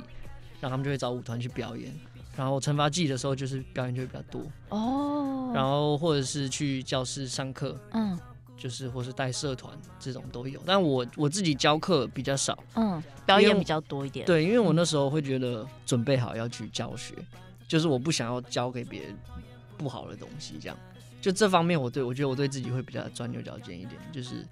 [0.60, 1.92] 然后他们就会找舞团去表演，
[2.36, 4.42] 然后惩罚季的时候就是表演就会比较多。
[4.68, 8.16] 哦，然后或者是去教室上课，嗯，
[8.58, 17.14] 就是或是带社团这种都有，但我我自己教课比较少，嗯，表演比较多一点，对，因为我那时候会觉得准备好要去教学，
[17.66, 19.16] 就是我不想要教给别人
[19.76, 20.76] 不好的东西，这样，
[21.22, 24.44] 就这方面我对我觉得我对自己会比较钻牛角尖一点，就是。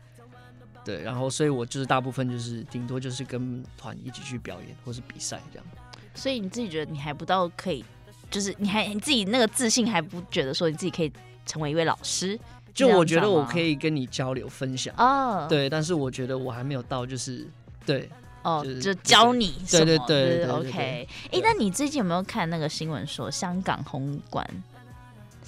[0.85, 5.67] 对，然后所以，我就是大部分就是顶多就是跟团一起去表演或是比赛这样。
[6.15, 7.85] 所以你自己觉得你还不到可以，
[8.31, 11.13] 就是你还你自己那个自信还不觉得说你自己可以
[11.45, 12.39] 成为一位老师？
[12.77, 17.49] 就我觉得我可以跟你交流分享哦，对，但是我觉得我还没有到，就是
[17.87, 18.09] 对
[18.43, 21.09] 哦，就教你对对对，对，OK。
[21.33, 24.47] 哎，那你最近有没有看那个新闻说香港红馆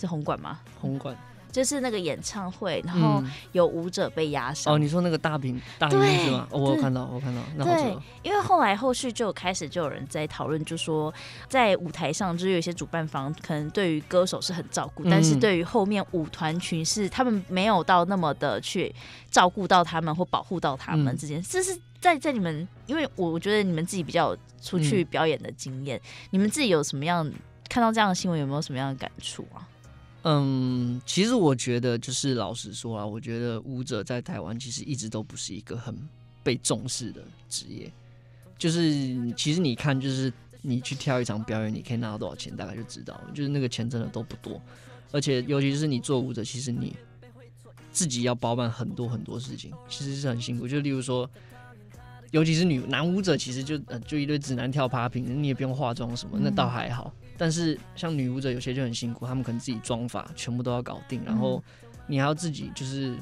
[0.00, 0.58] 是红馆吗？
[0.80, 1.14] 红馆。
[1.58, 4.72] 就是那个演唱会，然后有舞者被压伤。
[4.72, 6.46] 哦，你说那个大屏大屏是吗？
[6.52, 7.42] 我有看到，我看到。
[7.64, 11.12] 对，因为后来后续就开始就有人在讨论，就说
[11.48, 18.94] 在舞台上，就是有一些主办方可能对于歌手是很照顾，但是对于后面舞团群是他们没有到那么的去
[19.28, 21.42] 照顾到他们或保护到他们之间。
[21.42, 27.28] 这是在在你们，因为我觉得你们自己比较有出去表演的经验，你们自己有什么样
[27.68, 29.66] 看到这样的新闻，有没有什么样的感触啊？
[30.30, 35.96] 嗯，其实我觉得，就是老实说啊，我觉得舞者在台湾其实一直都不是一个很
[36.42, 37.90] 被重视的职业。
[38.58, 38.92] 就是
[39.34, 43.18] 其实你看，就是你去跳一场表演，你可以拿到多少钱，大概就知道。
[43.32, 44.60] 就是那个钱真的都不多，
[45.12, 46.94] 而且尤其是你做舞者，其实你
[47.90, 50.68] 自己要包办很多很多事情，其实是很辛苦。
[50.68, 51.30] 就例如说，
[52.30, 57.12] 尤其是女男舞者，其实就呃就一堆直男跳 popping，你也不用化妆什么，那倒还好。
[57.36, 61.62] 但是像女舞者有些就很辛苦，他们可能自己妆发全部都要搞定，然后
[62.06, 63.16] 你还要自己就是，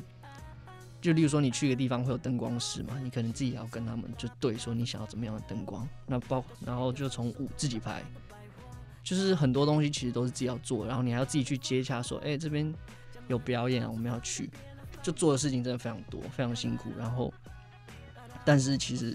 [1.00, 8.02] 就例如说你去一个地方会有灯光师嘛，你可能自己要跟他们就对说你想要怎么样的灯光，那包然后就从舞自己拍，
[9.04, 12.74] 就是很多东西其实都是自己要做，然后你还要自己去接洽说，哎、欸、这边
[13.28, 14.50] 有表演啊，我们要去，
[15.02, 17.32] 就做的事情真的非常多，非常辛苦，然后
[18.46, 19.14] 但是其实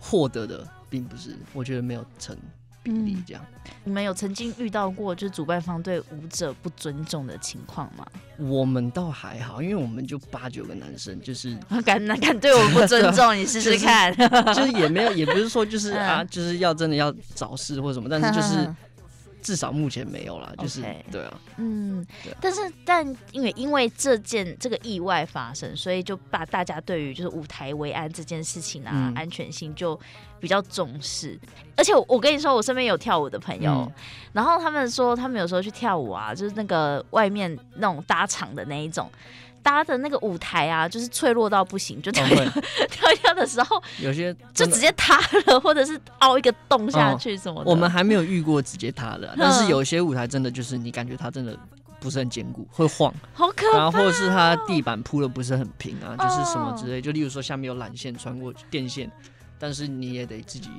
[0.00, 2.36] 获得的并不是，我觉得没有成。
[2.84, 3.46] 比例这样，
[3.84, 8.04] 你们有曾经遇到过就是主办方对舞者不尊重的情况吗？
[8.38, 11.56] 我们倒还好，因为我们就八九个男生，就是
[11.86, 13.36] 敢哪 敢对我们不尊重？
[13.36, 14.12] 你试试看，
[14.52, 18.68] 就是也没有，也不是说就是啊，就是要真的要找事或什么，但是就是。
[19.42, 20.96] 至少目前没有啦，就是 Okay.
[21.10, 29.98] 对啊，嗯，对但是但因为因为这件这个意外发生，所以就把大家对于就是舞台为安这件事情啊，嗯、安全性就
[30.40, 31.38] 比较重视。
[31.76, 33.92] 而且我，我跟你说，我身边有跳舞的朋友，嗯、
[34.32, 39.10] 然后他们说他们有时候去跳舞啊，就是那个外面那种搭场的那一种。
[39.64, 47.70] 搭的那个舞台啊，就是脆弱到不行，就 跳跳的时候，有些就直接塌了，或者是凹一个洞下去什么的。
[47.70, 51.56] 我们还没有遇过直接塌的，但是有些舞台真的就是你感觉它真的
[52.00, 53.78] 不是很坚固，会晃，好可怕。
[53.78, 59.10] 然后或者是它地板铺的不是很平啊，就是什么之类，就例如说下面有缆线穿过电线，
[59.58, 60.70] 但是你也得自己。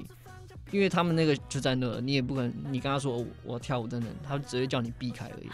[0.71, 5.47] 因为他们那个就在那，你也不可能，你跟他说我，我跳舞等等，他只会叫你避开而已，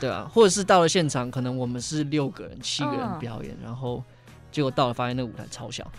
[0.00, 4.02] 对啊，或者是到了现场，可能我们是六个人、七个人表演，然后
[4.52, 5.90] 结果到了发现那个舞台超小，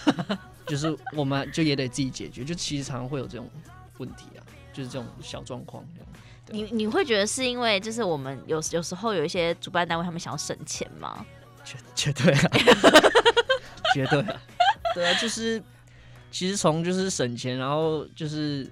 [0.66, 3.50] 就是我们就也得自己解决，就其实常常会有这种
[3.98, 4.40] 问题啊，
[4.72, 6.08] 就是这种小状况这样。
[6.48, 11.26] 你你会觉得是因为就是我们有有时候有一些主办单位他们想要省钱吗？
[11.64, 12.50] 绝绝对啊，
[13.92, 14.40] 绝对啊，
[14.94, 15.62] 对啊，就是。
[16.28, 18.70] 其实从就是省钱，然后就是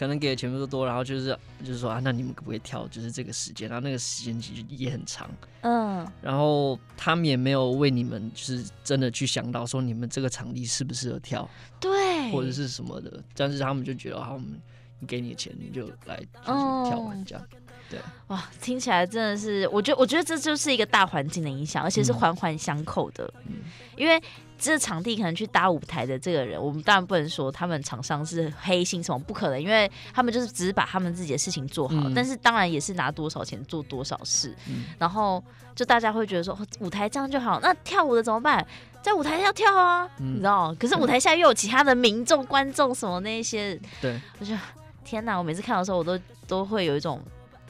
[0.00, 3.68] 可能给的钱不多，然后就是就是说啊，那你们可不可以跳就是这个时间？
[3.68, 11.46] 然后那个时间其实也很长，嗯，然后他们也没有为你们就是真的去想到说你们这个场地适不适合跳，
[11.78, 14.58] 对，或者是什么的，但是他们就觉得好，我们
[15.06, 17.46] 给你的钱，你就来就是跳完这样，
[17.90, 17.98] 对，
[18.28, 23.56] 哇，听起来真的是，我觉得我觉得这就是一个大环境的影响，而且是环环相扣的，嗯，
[23.96, 24.22] 因为。
[24.62, 35.42] 这个场地可能去搭舞台的这个人，我们当然不能说他们厂商是黑心什么，不可能，因为他们就是只是把他们自己的事情做好，嗯、但是当然也是拿多少钱做多少事，嗯、然后
[35.74, 38.62] 就大家会觉得说舞台这样就好，那跳舞的怎么办？
[39.00, 40.76] 在舞台要跳啊，嗯、你知道？
[40.78, 44.54] 可是舞台下又有其他的民众、观众什么那一些，对，我就
[45.02, 45.38] 天哪！
[45.38, 47.18] 我每次看到的时候，我都都会有一种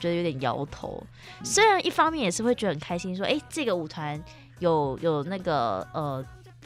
[0.01, 1.01] 觉得有点摇头。
[1.45, 4.21] 虽然一方面也是会觉得很开心，说哎，这个舞团
[4.59, 6.25] 有有那个呃。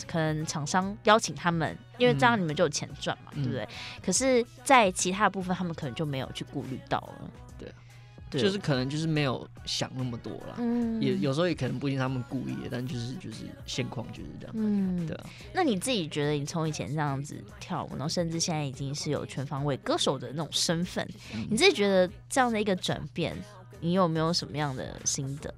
[0.08, 3.68] 可能厂商邀请他们，因为这样你们就有钱赚嘛，嗯、对不对？
[4.04, 7.30] 可是，在其他部分，他们可能就没有去顾虑到了。
[8.30, 10.56] 对，就是可能就是没有想那么多啦。
[10.58, 14.54] 嗯，也有时候也可能不一定他们故意的，但就是就是现况就是这样。
[14.56, 15.26] 嗯，对啊。
[15.52, 23.36] 那你自己觉得，你从以前这样子跳舞，然后甚至现在已经是有全方位歌手的那种身份，嗯、你自己觉得这样的一个转变，
[23.80, 25.54] 你有没有什么样的心得？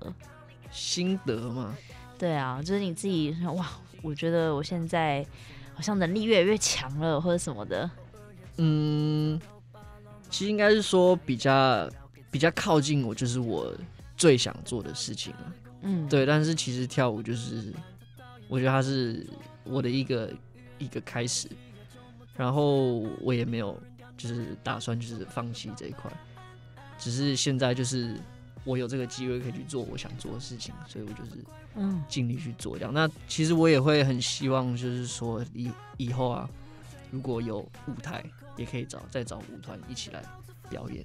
[0.70, 1.74] 心得吗？
[2.18, 3.66] 对啊，就是你自己哇，
[4.02, 5.24] 我觉得我现在
[5.74, 7.90] 好像能力越来越强了，或者什么的。
[8.58, 9.40] 嗯，
[10.28, 11.88] 其实应该是说比较
[12.30, 13.72] 比较靠近我，就是我
[14.16, 15.52] 最想做的事情了。
[15.82, 16.26] 嗯，对。
[16.26, 17.72] 但是其实跳舞就是，
[18.48, 19.26] 我觉得它是
[19.64, 20.32] 我的一个
[20.78, 21.48] 一个开始，
[22.36, 23.80] 然后我也没有
[24.16, 26.10] 就是打算就是放弃这一块，
[26.98, 28.16] 只是现在就是。
[28.64, 31.30] 我有这个机会可以去做我想做的事情，所以我就是
[31.76, 32.92] 嗯尽力去做这样。
[32.92, 36.50] 嗯、那其实我也会很希望，就是说以以后啊，
[37.12, 38.24] 如果有舞台，
[38.56, 40.20] 也可以找再找舞团一起来
[40.68, 41.04] 表演。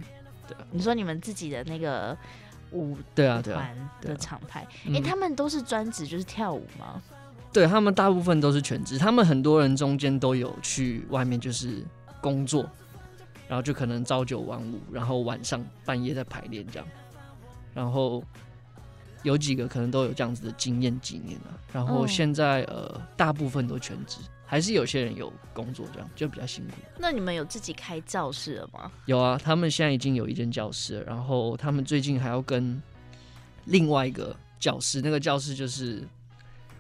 [0.51, 2.17] 对啊，你说你们自己的那个
[2.71, 7.01] 舞对啊团的厂牌，哎、欸，他们都是专职就是跳舞吗？
[7.53, 11.83] 对，他们大部分都是全职，他们很多人中间都有去外面就是
[12.21, 12.69] 工作，
[13.47, 16.87] 然后就可能朝九晚五，然后晚上半夜在排练这样。
[17.73, 18.23] 然后
[19.23, 24.19] 有几个可能都有这样子的经验几年了，然后现在呃大部分都全职，
[24.51, 26.73] 还是有些人有工作这样就比较辛苦。
[26.99, 28.91] 那你们有自己开教室了吗？
[29.05, 32.83] 有啊，他们现在已经有一间教室了，然后他们最近还要跟
[33.63, 36.05] 另外一个教室，那个教室就是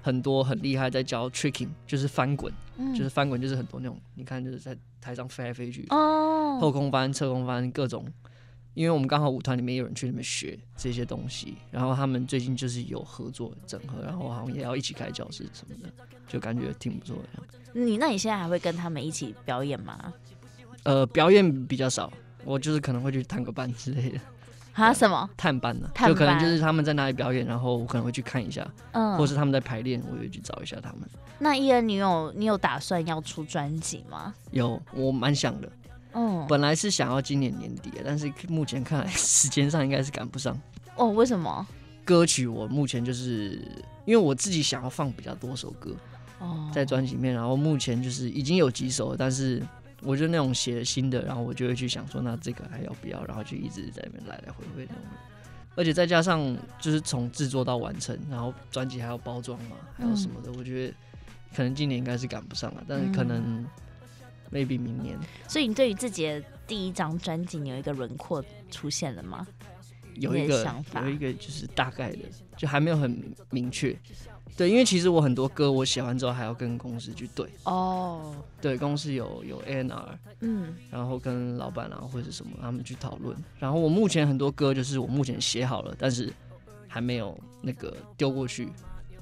[0.01, 8.05] 很多很厉害在教 tricking，就是翻滚，嗯、就是翻滚就是很多那种你看就是在台上飞来飞去哦，后空翻、侧空翻各种。
[8.73, 15.89] 因为我们刚好舞团里面有人去那边学这些东西，然后他们最近就是有合作整合，然后好像也要一起开教室什么的，
[16.27, 17.43] 就感觉挺不错的。
[17.73, 20.13] 你那你现在还会跟他们一起表演吗？
[20.83, 22.11] 呃，表演比较少，
[22.43, 24.19] 我就是可能会去探个班之类的。
[24.73, 24.93] 啊？
[24.93, 25.29] 什么？
[25.35, 25.89] 探班呢？
[26.07, 31.01] 就可能就是他们在哪里表演，然后我可能会去看一下，嗯，或是他们在排练，我会去找一下他们。
[31.39, 34.33] 那伊恩，你有你有打算要出专辑吗？
[34.51, 35.69] 有，我蛮想的。
[36.13, 40.59] 哦，本来是想要今年年底，但是目前看来 时间上应该是赶不上。
[40.95, 41.65] 哦，为什么？
[42.03, 43.61] 歌曲我目前就是
[44.05, 45.95] 因为我自己想要放比较多首歌
[46.39, 49.61] 哦，在专辑里面，然后目前就是已经有几首，但是
[50.01, 53.23] 我就那种写新的，然后我就会去想说，那这个还要不要？
[53.25, 55.03] 然后就一直在那边来来回回那种。
[55.75, 60.93] 而且再加上就是从制作到完成，然后专辑还要包装嘛，还有什么的，嗯、我觉得
[61.55, 63.37] 可能今年应该是赶不上了，但是可能。
[63.37, 63.65] 嗯
[64.51, 69.47] maybe 明年，所以你对于自己的第一张专辑，你有一个轮廓出现了吗？
[70.15, 72.19] 有一个想法，有一个就是大概的，
[72.57, 73.97] 就还没有很明确。
[74.57, 78.35] 对，因为其实我很多歌我写完之后还要跟公司去对哦。
[78.59, 83.35] 对，公司有有 A N R，嗯，然后跟老板啊或者什么他们去讨论。
[83.57, 86.31] 然后我目前很多歌就是我目前写好了，但是
[86.89, 88.67] 还没有那个丢过去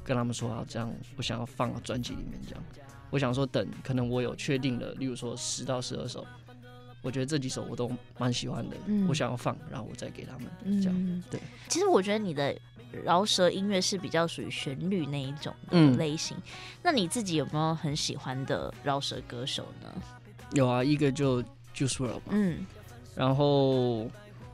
[0.04, 2.64] 跟他们说好这样，我想要放到专辑里面这样。
[3.10, 6.26] 我想说，等可能我有确定了，例如说十到十二首，
[7.02, 10.94] 我觉得这几首我都蛮喜欢的，嗯、我想要放，然后我再给他们这样。
[10.96, 12.56] 嗯、对，其实我觉得你的
[13.04, 15.54] 饶舌音乐是比较属于旋律那一种
[15.98, 16.36] 类型。
[16.38, 16.44] 嗯、
[16.84, 19.94] 那你自己有没有很喜欢的饶舌歌手呢？
[20.54, 21.42] 有啊，一个就
[21.76, 22.22] Juice WRLD 嘛。
[22.30, 22.66] 嗯。
[23.16, 24.10] 然后，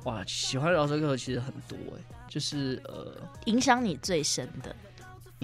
[0.06, 3.16] 哇，喜欢饶舌歌手其实很多哎、欸，就是呃，
[3.46, 4.76] 影响你最深的。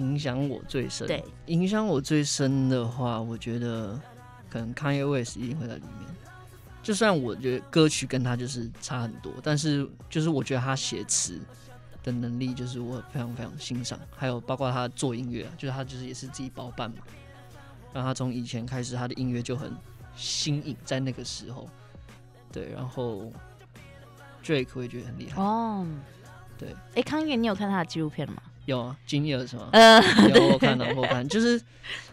[0.02, 3.98] 影响我最深，对，影响我最深的话，我觉得
[4.50, 6.08] 可能 Kanye West 一定会在里面。
[6.82, 11.40] 就算我觉得歌曲跟他就是差很多，但是就是我觉得他写词
[12.02, 13.96] 的能力，就是我非常非常欣赏。
[14.16, 16.96] 还有包括他做音乐，就是他就是也是自己包办嘛。
[17.92, 19.70] 然后他从以前开始，他的音乐就很
[20.16, 21.68] 新颖，在那个时候，
[22.50, 22.72] 对。
[22.72, 23.32] 然后
[24.44, 25.86] Drake 我也觉得很厉害哦，
[26.58, 26.72] 对。
[26.72, 28.42] 哎、欸，康业，你有看他的纪录片吗？
[28.66, 29.68] 有啊，金叶是吗？
[29.72, 30.02] 嗯，
[30.34, 31.60] 有我看到我看，就是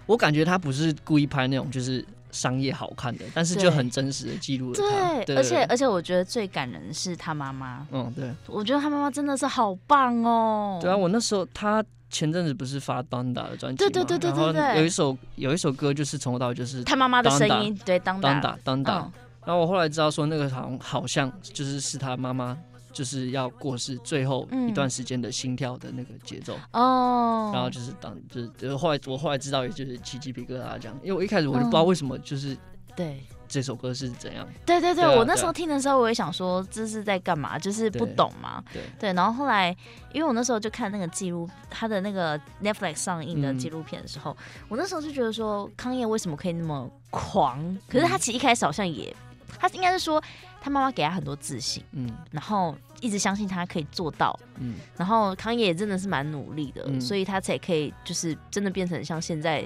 [0.05, 5.15] 我感觉他不是故意拍那种就是商业好看的，但是就很真实的记录了他。
[5.15, 7.85] 对，对而且而且我觉得最感人的是他妈妈。
[7.91, 10.79] 嗯，对，我觉得他妈妈真的是好棒哦。
[10.81, 13.91] 对啊，我那时候他前阵子不是发 Donda 的专辑吗？
[13.91, 14.79] 对对对对对对。
[14.79, 19.05] 有一首有一首歌就是从头到尾就是他妈妈的声音，对，Donda Donda。
[19.45, 22.57] 然后我后来知道说那个好像好像就是是他妈妈。
[22.99, 26.59] 就是要过世最后一段时间的心跳的那个节奏。
[26.73, 32.57] 哦，然后就是当就是就是后来我后来知道也就是起鸡皮疙瘩这样，因为我一开始我就不知道为什么就是
[32.93, 33.23] 对。
[33.47, 39.75] 这首歌是怎样，对对对，我那时候听的时候我也想说这是在干嘛，就是不懂嘛，对对，然后后来
[40.13, 49.11] 因为我那时候就看那个记录他的那个 Netflix 上映的纪录片的时候，我那时候就觉得说康业为什么可以那么狂，可是他其实一开始好像也
[49.57, 50.21] 他应该是说。
[50.61, 56.99] 他妈妈给他很多自信，嗯，然后一直相信他可以做到，嗯，然后康也真的是蛮努力的，嗯。
[56.99, 59.65] 所以他才可以就是真的变成像现在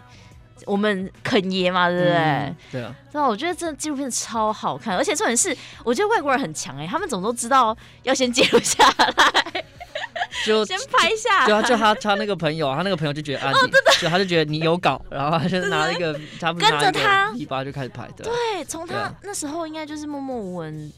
[0.66, 2.16] 我们肯爷嘛，对不对？
[2.16, 9.66] 嗯对啊，对啊，我觉得这纪录片超好看，而且重点是，我觉得外国人很强哎、他们总都知道要先记录下来，
[10.45, 13.51] 就先拍下，就他就他他那个朋友啊，他那个朋友就觉得啊，
[13.99, 20.91] 就他就觉得你有稿，然后他就拿了一个他不是跟着他尾巴就开始拍，对啊，对，从他那时候应该就是默默无闻，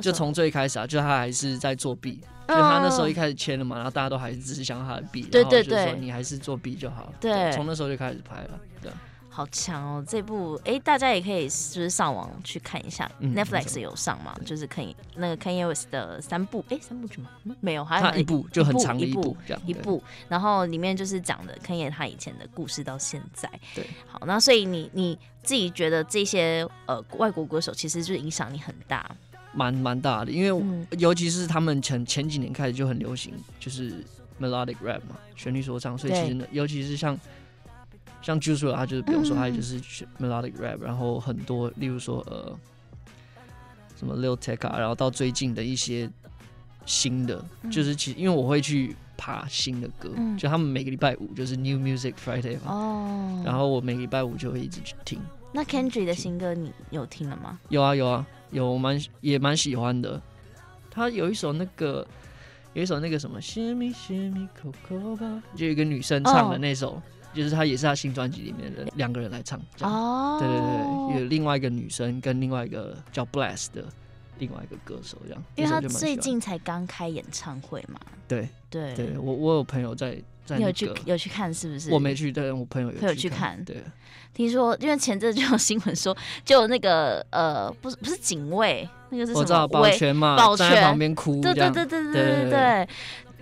[0.00, 7.50] 就从最开始啊，就他还是在作弊，就他那时候一开始签了嘛，然后大家都还是只是想要他的币，对对然后就说对你还是作弊就好，对。
[7.52, 8.50] 从那时候就开始拍了，
[8.80, 8.94] 对啊，
[9.34, 10.04] 好强哦！
[10.06, 17.30] 这部哎，大家也可以就是上网去看一下、嗯，Netflix 有上嘛，就是可以那个 Kanye West 的三部哎三部曲吗？
[17.44, 23.50] 嗯没有，还有他一部就很长的一部一部这样，一部，然后里面就是讲的 Kanye 他以前的故事到现在。
[23.74, 29.10] 对，好，那所以你你自己觉得这些呃外国歌手其实就影响你很大，
[29.54, 34.04] 蛮蛮大的，因为嗯尤其是他们前前几年开始就很流行，就是
[34.38, 37.18] melodic rap 嘛，旋律说唱，所以其实呢，尤其是像
[38.22, 39.78] 像 Juice 他就是比如说他也就是
[40.20, 42.56] melodic rap，、然后很多例如说呃
[43.96, 46.08] 什么 Lil Tecca，然后到最近的一些
[46.86, 53.42] 新的，嗯就是其实因为我会去爬新的歌，嗯就他们每个礼拜五就是 New Music Friday 嘛，哦。
[53.44, 55.20] 然后我每个礼拜五就会一直去听。
[55.52, 57.58] 那 Kendrick 的新歌你有听了吗？
[57.68, 60.20] 有啊有啊有，我蛮也蛮喜欢的。
[60.90, 62.06] 他有一首那个
[62.74, 63.62] 有一首那个什么就
[65.66, 67.00] 有一个女生唱的那首，
[67.34, 70.36] 就是他也是他新专辑里面的两个人来唱哦。
[70.38, 73.84] 对对对有另外一个女生跟另外一个叫 bless 的
[74.38, 75.42] 另外一个歌手这样。
[75.56, 77.98] 因为他最近才刚开演唱会嘛。
[78.28, 78.94] 对对。
[78.94, 81.90] 对我我有朋友在在有去有去看是不是？
[81.90, 83.82] 我没去但我朋友有去看对。
[84.34, 89.68] 听说因为前阵就有新闻说就那个呃不是不是警卫那个是什么？
[89.68, 92.88] 保全嘛保全旁边哭对对对对对对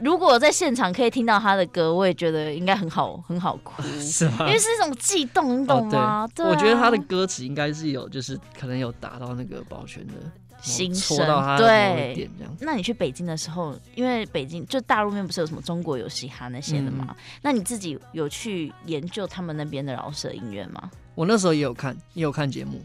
[0.02, 4.36] 如果在现场可以听到他的歌，我也觉得应该很好很好哭， 是吗？
[4.40, 6.22] 因为是一种悸动，你懂吗？
[6.24, 10.14] 哦、对，我觉得他的歌词应该是有，就是可能有达到那个保全的
[10.60, 12.28] 心戳声对。
[12.60, 17.06] 那你去北京的时候，因为北京就大陆面不是有什么中国有嘻哈那些的吗？
[17.10, 20.90] 嗯那你自己有去研究他们那边的饶舌音乐吗？
[21.14, 22.80] 我那时候也有看，也有看节目，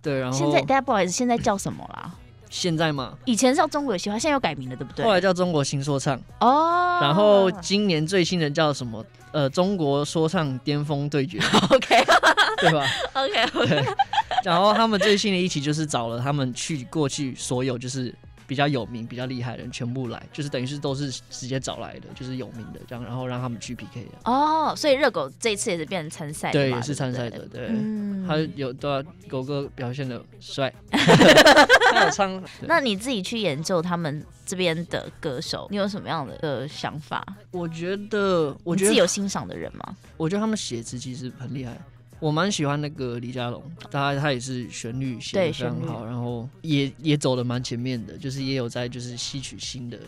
[0.00, 2.12] 对，然后现在大家不好意思，现在叫什么啦？
[2.52, 5.02] 现在嘛，以前叫中国有嘻哈，现在又改名了，对不对？
[5.04, 9.02] 后来叫中国新说唱，哦，然后今年最新的叫什么？
[9.32, 11.38] 呃，中国说唱巅峰对决，
[11.72, 12.04] OK
[12.58, 13.82] 对吧？OK，OK，
[14.44, 18.14] 然后他们最新的一期就是找了他们去过去所有就是。
[18.52, 24.30] 比较有名、比较厉害的人全部来，就是等于是都是直接找来的，就是有名的这样，然后让他们去 PK 的。
[24.30, 27.68] 哦，所以热狗这一次也是变成参赛，对，也是参赛的，对。
[27.70, 32.44] 嗯，他有对啊，狗哥表现的帅， 他有唱。
[32.60, 37.24] 那你自己去研究他们这边的歌手，你有什么样的的想法？
[37.52, 39.96] 我觉得，我觉得你自己有欣赏的人吗？
[40.18, 41.80] 我觉得他们写词其实很厉害。
[42.22, 43.60] 我蛮喜欢那个李佳隆，
[43.90, 49.98] 他他也是旋律写的非常好，然后也也走的蛮前面的，就是也有在就是吸取新的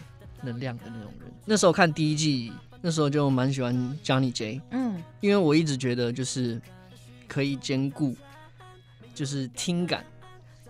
[0.40, 1.28] 能量的那种人。
[1.44, 6.62] 那时候看第一季，那时候就蛮喜欢 Johnny J，嗯，因为我一直觉得就是
[7.26, 8.16] 可以兼顾
[9.12, 10.06] 就是听感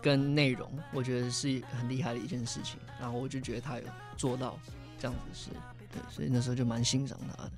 [0.00, 2.78] 跟内容，我觉得是很厉害的一件事情。
[2.98, 3.84] 然后我就觉得他有
[4.16, 4.58] 做到
[4.98, 5.50] 这样子是，
[5.92, 7.50] 对，所以那时候就蛮欣赏他的。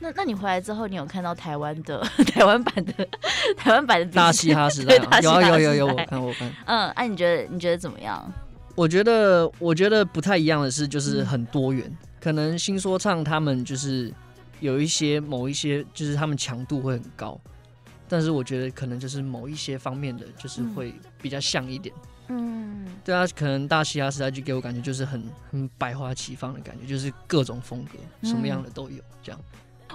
[0.00, 2.00] 那那你回来之后，你有看到台湾的
[2.32, 3.08] 台湾版的
[3.56, 5.20] 台湾版的大 嘻哈时代、啊？
[5.20, 6.48] 有有有有，我看我看。
[6.66, 8.32] 嗯，哎、啊，你觉得你觉得怎么样？
[8.74, 11.84] 我觉得我觉得不太一样的是，就是很多元。
[11.88, 14.12] 嗯、可能新说唱他们就是
[14.60, 17.36] 有一些某一些，就是他们强度会很高，
[18.08, 21.92] 但是我觉得可能就是某一些方面的，就是会比较像一点。
[22.28, 29.40] 嗯，对啊，可能大嘻哈时代就给我感觉就是很很百花齐放的感觉，就是各种风格，什么样的都有这样。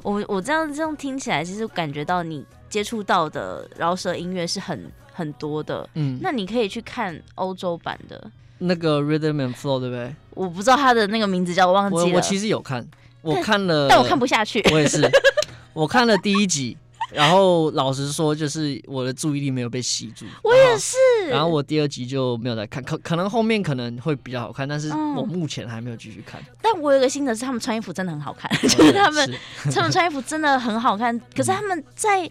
[0.02, 5.88] 我我这样这样听起来，其实感觉到你接触到的饶舌音乐是很很多的。
[5.94, 10.16] 嗯，那你可以去看欧洲版的那个 Rhythm and Flow，对不对？
[10.32, 12.04] 我不知道他的那个名字叫我忘记了。
[12.06, 12.86] 我我其实有看，
[13.22, 14.62] 我看了，但我看不下去。
[14.72, 15.10] 我也是，
[15.74, 16.78] 我看了第一集，
[17.14, 20.26] 然后老实说，就是我的注意力没有被吸住。
[20.44, 20.98] 我也是。
[21.30, 26.42] 然后我第二集就没有再看，可可能后面可能会比较好看，但是我目前还没有继续看。
[26.42, 29.34] 嗯、但我有个心得 是，他们穿衣服真的很好看，就是他们
[29.72, 31.18] 他们穿衣服真的很好看。
[31.36, 32.30] 可是他们在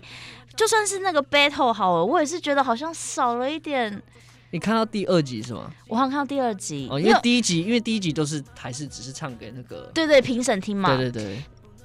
[0.56, 4.02] 就算是那个 battle 好了，我也是觉得好像少了一点。
[4.50, 5.70] 你看到第二集是吗？
[5.88, 10.94] 我好像看到第二集哦，因为第一集因为第一集都是还是只是唱给那个对对评审听嘛。
[10.94, 11.42] 对对对。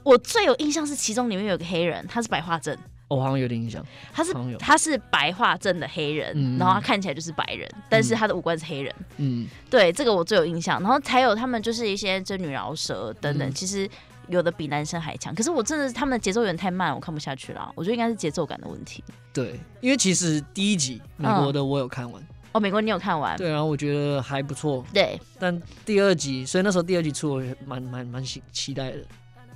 [0.07, 2.75] 我最有印象是其中里面有个黑人，他是白化症。
[3.09, 3.85] 我好像有点印象。
[4.13, 8.95] 他是他是白化症的黑人，嗯、然后他看起来就是白人，嗯、但是他的五官是黑人。
[9.17, 10.81] 嗯，对，这个我最有印象。
[10.81, 13.89] 然后还有他们就是一些真女饶舌等等，嗯、其实
[14.29, 15.35] 有的比男生还强。
[15.35, 17.69] 可是我真的他们的节奏有点太慢，我看不下去了。
[17.75, 19.03] 我觉得应该是节奏感的问题。
[19.33, 22.21] 对，因为其实第一集美国的我有看完。
[22.21, 23.35] 嗯、哦，美国你有看完？
[23.35, 24.85] 对，然后我觉得还不错。
[24.93, 28.99] 对，但第二集，所以那时候第二集出，我蛮蛮蛮期期待的。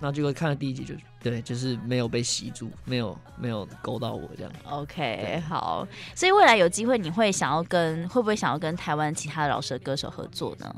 [0.01, 4.51] 然后结果看了第一集就对，就是没有被吸住，没有没有勾到我这样。
[4.67, 10.75] OK，好，所以未来有机会你会想要跟会不会想要跟台湾其他的饶舌歌手合作呢？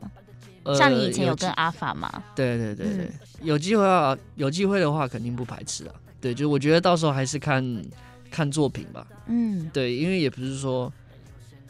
[0.64, 2.12] 呃、像你以前有跟阿法吗？
[2.36, 5.96] 对对对对，嗯、有机会啊，有机会的话肯定不排斥啊。
[6.20, 7.84] 对，就我觉得到时候还是看
[8.30, 9.08] 看作品吧。
[9.28, 10.92] 嗯，对，因为也不是说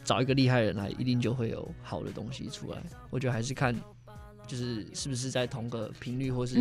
[0.04, 2.78] 找一个厉害人来一定就会有好的东西出来，
[3.10, 3.72] 我觉得还是看。
[4.46, 6.56] 就是是不是在同个频率，或是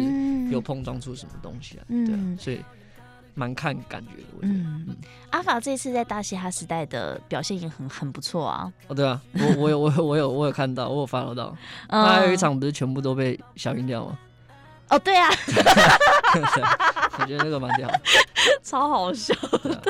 [0.50, 1.86] 有碰撞出什么东西啊？
[1.90, 2.60] 嗯、对啊，所以
[3.34, 4.28] 蛮看感觉的。
[4.38, 4.96] 我觉得，嗯嗯、
[5.32, 8.72] 阿法这次在大嘻哈时代的表现也很很不错啊。
[8.88, 11.56] 哦，对啊，我我有我有我有我有看到，我有 follow 到。
[11.90, 14.18] 他还有一场不是全部都被小音掉吗？
[14.90, 15.30] 哦，对啊。
[17.20, 17.90] 我觉得那个蛮屌，
[18.64, 19.34] 超好笑
[19.64, 19.82] 的。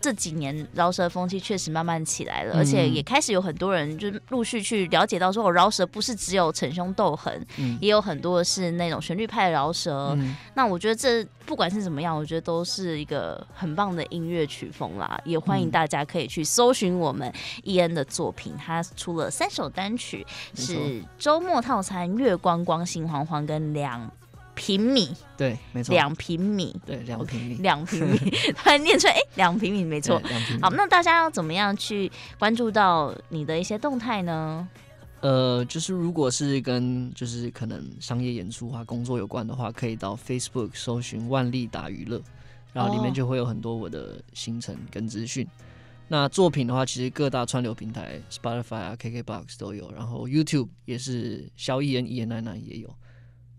[0.00, 7.44] 这几年饶舌风气确实慢慢起来了，而且也开始有很多人就陆续去了解到说，我，饶舌不是只有逞凶斗狠，
[7.80, 10.16] 也有很多是那种旋律派的饶舌。
[10.54, 15.20] 那我觉得这不管是怎么样，我觉得都是一个很棒的音乐曲风啦。
[15.24, 17.32] 也欢迎大家可以去搜寻我们
[17.62, 20.26] EN 的作品，他出了三首单曲，
[20.56, 24.10] 是周末套餐、月光光、心慌慌跟两。
[24.54, 28.18] 平米，对，没错，两平米，对，两平米，两平米，
[28.54, 30.20] 突然念出来，哎，两平米，没错。
[30.60, 34.68] 好，那大家要怎么样去关注到你的一些动态呢？
[35.20, 42.20] 呃，就是如果是跟就是可能商业演出啊、工作有关的话，可以到 Facebook 搜寻万利达娱乐，
[42.72, 45.46] 然后里面就会有很多我的行程跟资讯。
[45.46, 45.50] 哦、
[46.08, 52.92] 那作品的话，其实各大串流平台，Spotify 啊、KKBox 都有，然后 YouTube 也是萧一言一言奶奶也有。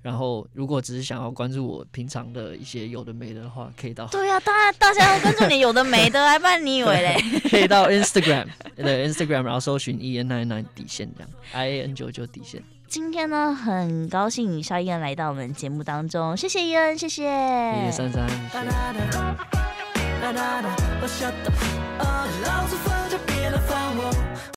[0.04, 4.06] 然后，如果只是想要关注我平常的一些有的没的的话，可以到。
[4.08, 7.16] 对啊，大大家要关注你有的没的，还不然你以为嘞？
[7.50, 12.62] 可以到 Instagram，对 Instagram，然后搜寻 Ian99 底线这样，Ian99 底线。
[12.86, 17.24] 今天呢，很高兴伊恩来到我们节目当中，谢谢伊恩，谢谢。
[17.24, 18.28] 谢谢珊珊。